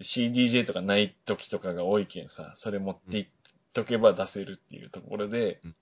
[0.00, 3.26] CDJ とかない時とかが多いけんさ、それ持っていっ
[3.72, 5.76] とけば出せるっていうところで、うん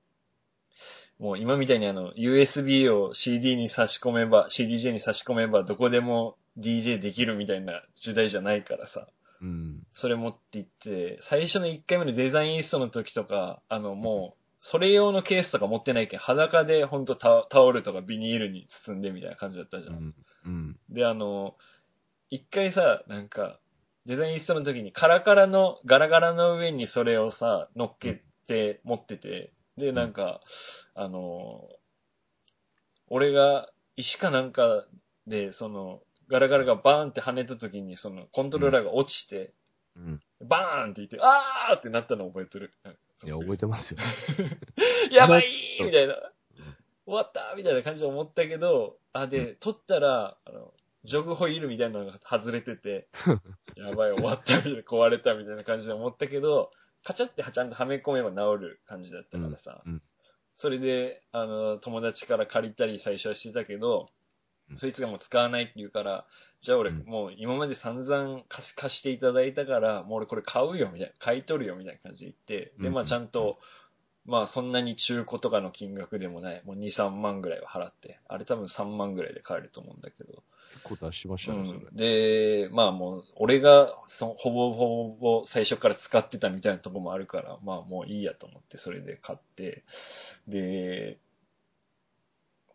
[1.21, 9.07] もう今みたいにあの、USB を CD に差し込めば、CDJ に差し込めば、どこでも DJ できるみたいな時代じゃないからさ。
[9.43, 9.87] うん。
[9.93, 19.95] それ持って行って、最初の1回目のデザインイーストの時とか、あの、もう、それ用のケースとか持ってないけん、裸でほんとタタオルとかビニールに包んでみたいな感じだったじゃん。
[19.95, 20.15] うん。
[20.45, 20.77] うん。
[20.89, 21.55] で、あの、
[22.31, 23.61] 一回さ、なんか、
[24.07, 30.41] デザインイーストの時にカラカラの、ガラガラの上にそれをさ、乗っけて持ってて、で、なんか、
[30.95, 31.69] あの、
[33.09, 34.87] 俺が石かなんか
[35.27, 39.53] で、その、ガラガラがバーンって跳ねた時に、その、コントローラーが落ちて、
[39.97, 40.21] うん。
[40.41, 42.73] バーンって言って、あーってなったの覚えてる。
[43.25, 43.99] いや、覚えてますよ。
[45.11, 45.47] やばい
[45.81, 46.15] みたいな。
[47.05, 50.73] 終わったみたいな感じで思ったけど、あ、で、取ったら、あの、
[51.05, 53.09] ジョグホイールみたいなのが外れてて、
[53.75, 56.71] やばい、終わったみたいな、壊れたみたいな感じで思ったけど、
[57.03, 60.03] カチャってちゃんとはめ込めば治る感じだったからさ、うんうん
[60.61, 64.11] それで、あの、友達から借りたり最初はしてたけど、
[64.71, 64.77] うん。
[64.77, 66.27] そいつがもう使わないって言うから、
[66.61, 67.05] じゃあ俺うん。
[67.07, 73.59] もう今まで散々貸し貸していただいたから、もう俺これ買うよみたいな、買い取るよみたいな感じで言って、で、まあうんちゃんと、
[74.27, 80.43] まあそんなに中古とかの金額でもない、もう2、3万ぐらいは払って、あれ多分3万ぐらいで買えると思うんだけど、
[80.73, 81.81] 結構出しましたね、それ。
[81.81, 89.85] うん、で、まあもう、俺がそほぼほぼ最初から使ってたみたいなとこもあるから、まあもういいやと思って、それで買って、
[90.49, 91.19] で、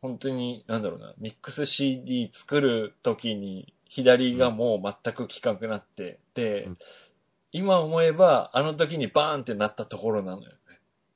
[0.01, 6.77] 本当に、なんだろうな、ミックス CD 作るときに、左がもう全く効かなくなって、で、うん
[7.55, 10.55] 今思えば、あの時にバーンってなったところなのよね。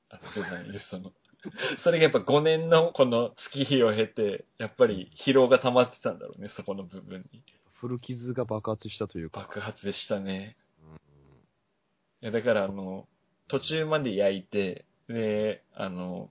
[0.10, 1.12] あのデザインリストの。
[1.80, 7.44] それがやっぱ5年のこの月日を経て、やっぱり疲労が溜まってたんだろうね、そこの部分に。
[7.74, 9.42] 古傷が爆発したというか。
[9.42, 10.58] 爆発でしたね。
[10.82, 10.96] うん
[12.22, 13.08] いや、だからあの、
[13.48, 16.30] 途中まで焼いて、で、あの、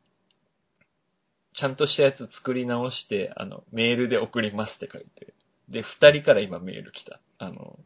[1.54, 5.32] ちゃんとしたやつ作り直して、あの、メールで送りますって書いて。
[5.68, 7.20] で、二人から今メール来た。
[7.38, 7.78] あの、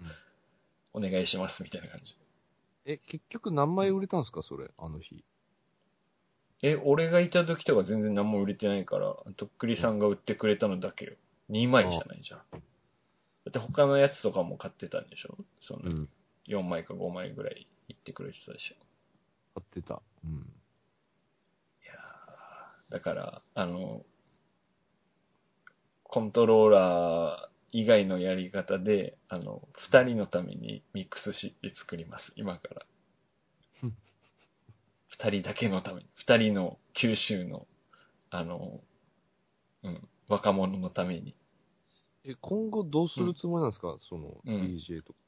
[0.93, 2.17] お願いしますみたいな感じ。
[2.85, 5.25] え、結局何枚売れたんですか、それ、あの日？
[6.63, 11.15] え、俺がいた時とか全然何も売れてないから、とっくりさんが売ってくれたのだけよ。
[11.51, 12.41] 2枚じゃないじゃん。
[12.41, 12.59] だ
[13.49, 15.37] って他のやつとかも買ってたんでしょ？
[15.61, 16.09] その、うん。
[16.47, 18.77] 4枚か5枚ぐらい言ってくれてたでしょ。
[19.55, 20.01] 買ってた。
[20.25, 20.31] うん。
[20.33, 20.37] い
[21.87, 24.05] やーだから、あの、
[26.05, 32.87] コントローラー以外のやり方で、あの、二人のためにミックスして作ります、今からうん。
[35.13, 37.67] 二人だけのために、二人の九州の、
[38.31, 38.81] あの、
[39.83, 41.31] うん、若者のために。
[41.31, 41.35] い
[42.25, 45.19] え、今後どうするつもりなんですか、その、うん DJ とか。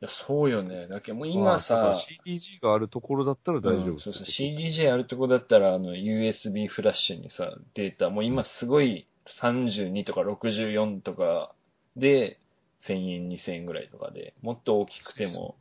[0.00, 0.88] や、そうよね。
[0.88, 11.52] だけどもうま今さ、CDG があるところだったら大丈夫うんそうそう、CDJ あるとこだったら、あの、USB フラッシュにさ、データ、もう今すごい32とか64とか
[11.96, 12.40] で、
[12.80, 15.56] 1000円、2000円ぐらいとかで、もっと大きくても、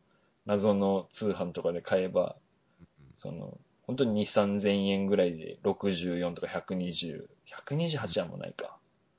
[0.45, 2.37] 謎の通販とかで買えば、
[3.19, 7.27] その、本当に2、3000円ぐらいで64とか120、
[7.67, 8.77] 128はもうないか、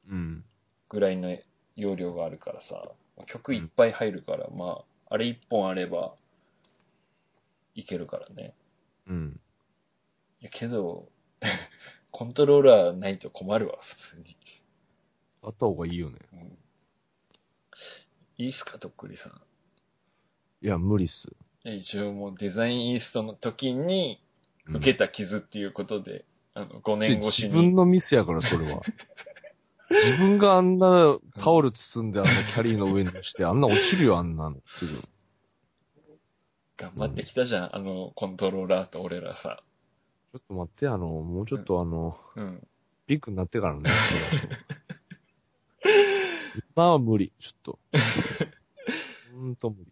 [0.08, 0.44] うん。
[0.88, 1.36] ぐらいの
[1.76, 2.90] 容量があるからさ、
[3.26, 6.14] 曲いっぱい入るから、まあ、あれ1本あれば、
[7.74, 8.54] いけるからね。
[9.06, 9.40] うん。
[10.40, 11.06] いやけど、
[12.10, 14.34] コントローラーないと困るわ、普通に。
[15.42, 16.18] あった方がいいよね。
[16.32, 16.58] うん
[18.38, 19.32] いいっすか、とっくりさん。
[20.62, 21.28] いや、無理っす。
[21.64, 24.20] 一応もうデザインイーストの時に
[24.66, 27.48] うん受けた傷っていうことで、あの、5年越しに。
[27.48, 28.82] 自分のミスやから、それは。
[29.90, 34.56] 自分があんなタオル包んであんなキャリーの上にして、あんな落ちるよ、あんなの。
[34.64, 34.92] すぐ。
[36.76, 39.62] 頑張ってきたじゃん、あの、コントローラーと俺らさ。
[40.32, 42.64] ちょっと待って、あの、もうちょっとあの、うん。
[43.08, 43.90] ビッグになってからね。
[46.76, 47.78] 今は無理、ちょっと。
[49.34, 49.90] ほんと無理。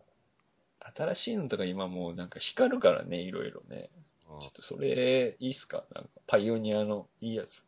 [0.99, 3.89] 新しいのとか今もうなんか光るからね、いろいろね。
[4.41, 5.85] ちょっとそれ、いいっすか？
[5.95, 7.65] なんか、パイオニアのいいやつ。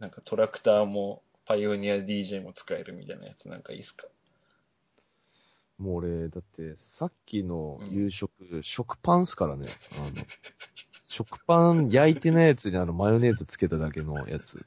[0.00, 4.06] なんかトラクターも、パイオニア DJ も使えるみたいなやつなんかいいっすか？
[5.78, 9.66] もう俺、だって、さっきの夕食、食パンっすからね。
[9.98, 10.24] あの、
[11.08, 14.64] 食パン焼いてないやつにあの、マヨネーズつけただけのやつ。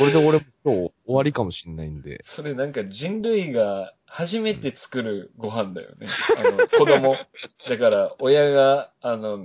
[0.00, 2.22] これで俺、今日終わりかもしんないんで。
[2.24, 6.06] それなんか人類が初めて作るご飯だよね。
[6.38, 7.16] あの、子供。
[7.68, 9.44] だから、親が、あの、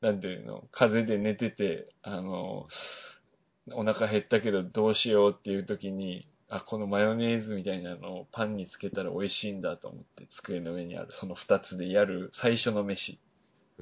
[0.00, 2.66] なんていうの、風邪で寝てて、あの、
[3.70, 13.20] お腹減ったけどどうしようっていう時に、あ、このマヨネーズみたいなのをパンにつけたら美味しいんだと思って机の上にある、その二つでやる最初の飯。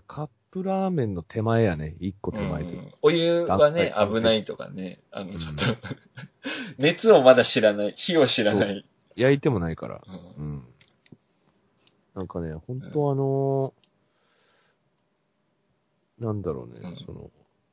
[0.06, 1.94] カップラーメンの手前やね。
[2.00, 2.78] 一個手前という。
[2.78, 2.92] うん。
[3.02, 5.38] お湯はね、危ないとかね、あの、うん。
[5.38, 5.64] ちょっと、
[6.78, 8.84] 熱をまだ知らない、火を知らない。
[9.16, 10.02] 焼いてもないから。
[10.36, 10.44] うん。
[10.44, 10.68] うん。
[12.14, 16.96] なんかね、本当あのーなんだろうね、うん。
[16.96, 17.30] その、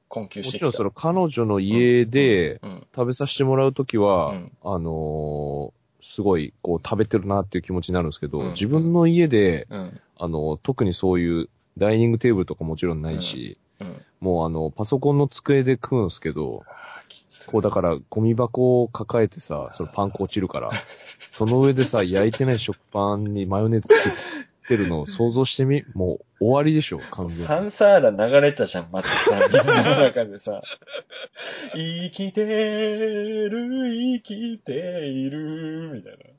[0.07, 0.57] 困窮して。
[0.57, 4.51] もちろんその彼女の家でうん、食べさせてもらうときは、うん。
[4.63, 8.49] あのーすごい、こう、食べてるなっていう気持ちになるんですけど、うん。
[8.51, 9.99] 自分の家で、うん。
[10.15, 14.01] あの、特にそういう、ダイニングテーブルとかもちろんないし、うん。
[14.19, 16.63] もうあの、パソコンの机で食うんですけど、
[17.47, 20.69] こうだから、ゴミ箱を抱えてさ、それパン粉落ちるから、
[21.31, 27.43] その上でさ、焼いてない食パンにマヨネーズつけてるのを想像してみ、もう終わりでしょ、完全に。
[27.43, 30.61] サンサーラ流れたじゃん、またさ、みんなの中でさ。
[31.73, 36.36] 生きてる、生きている、みたいな。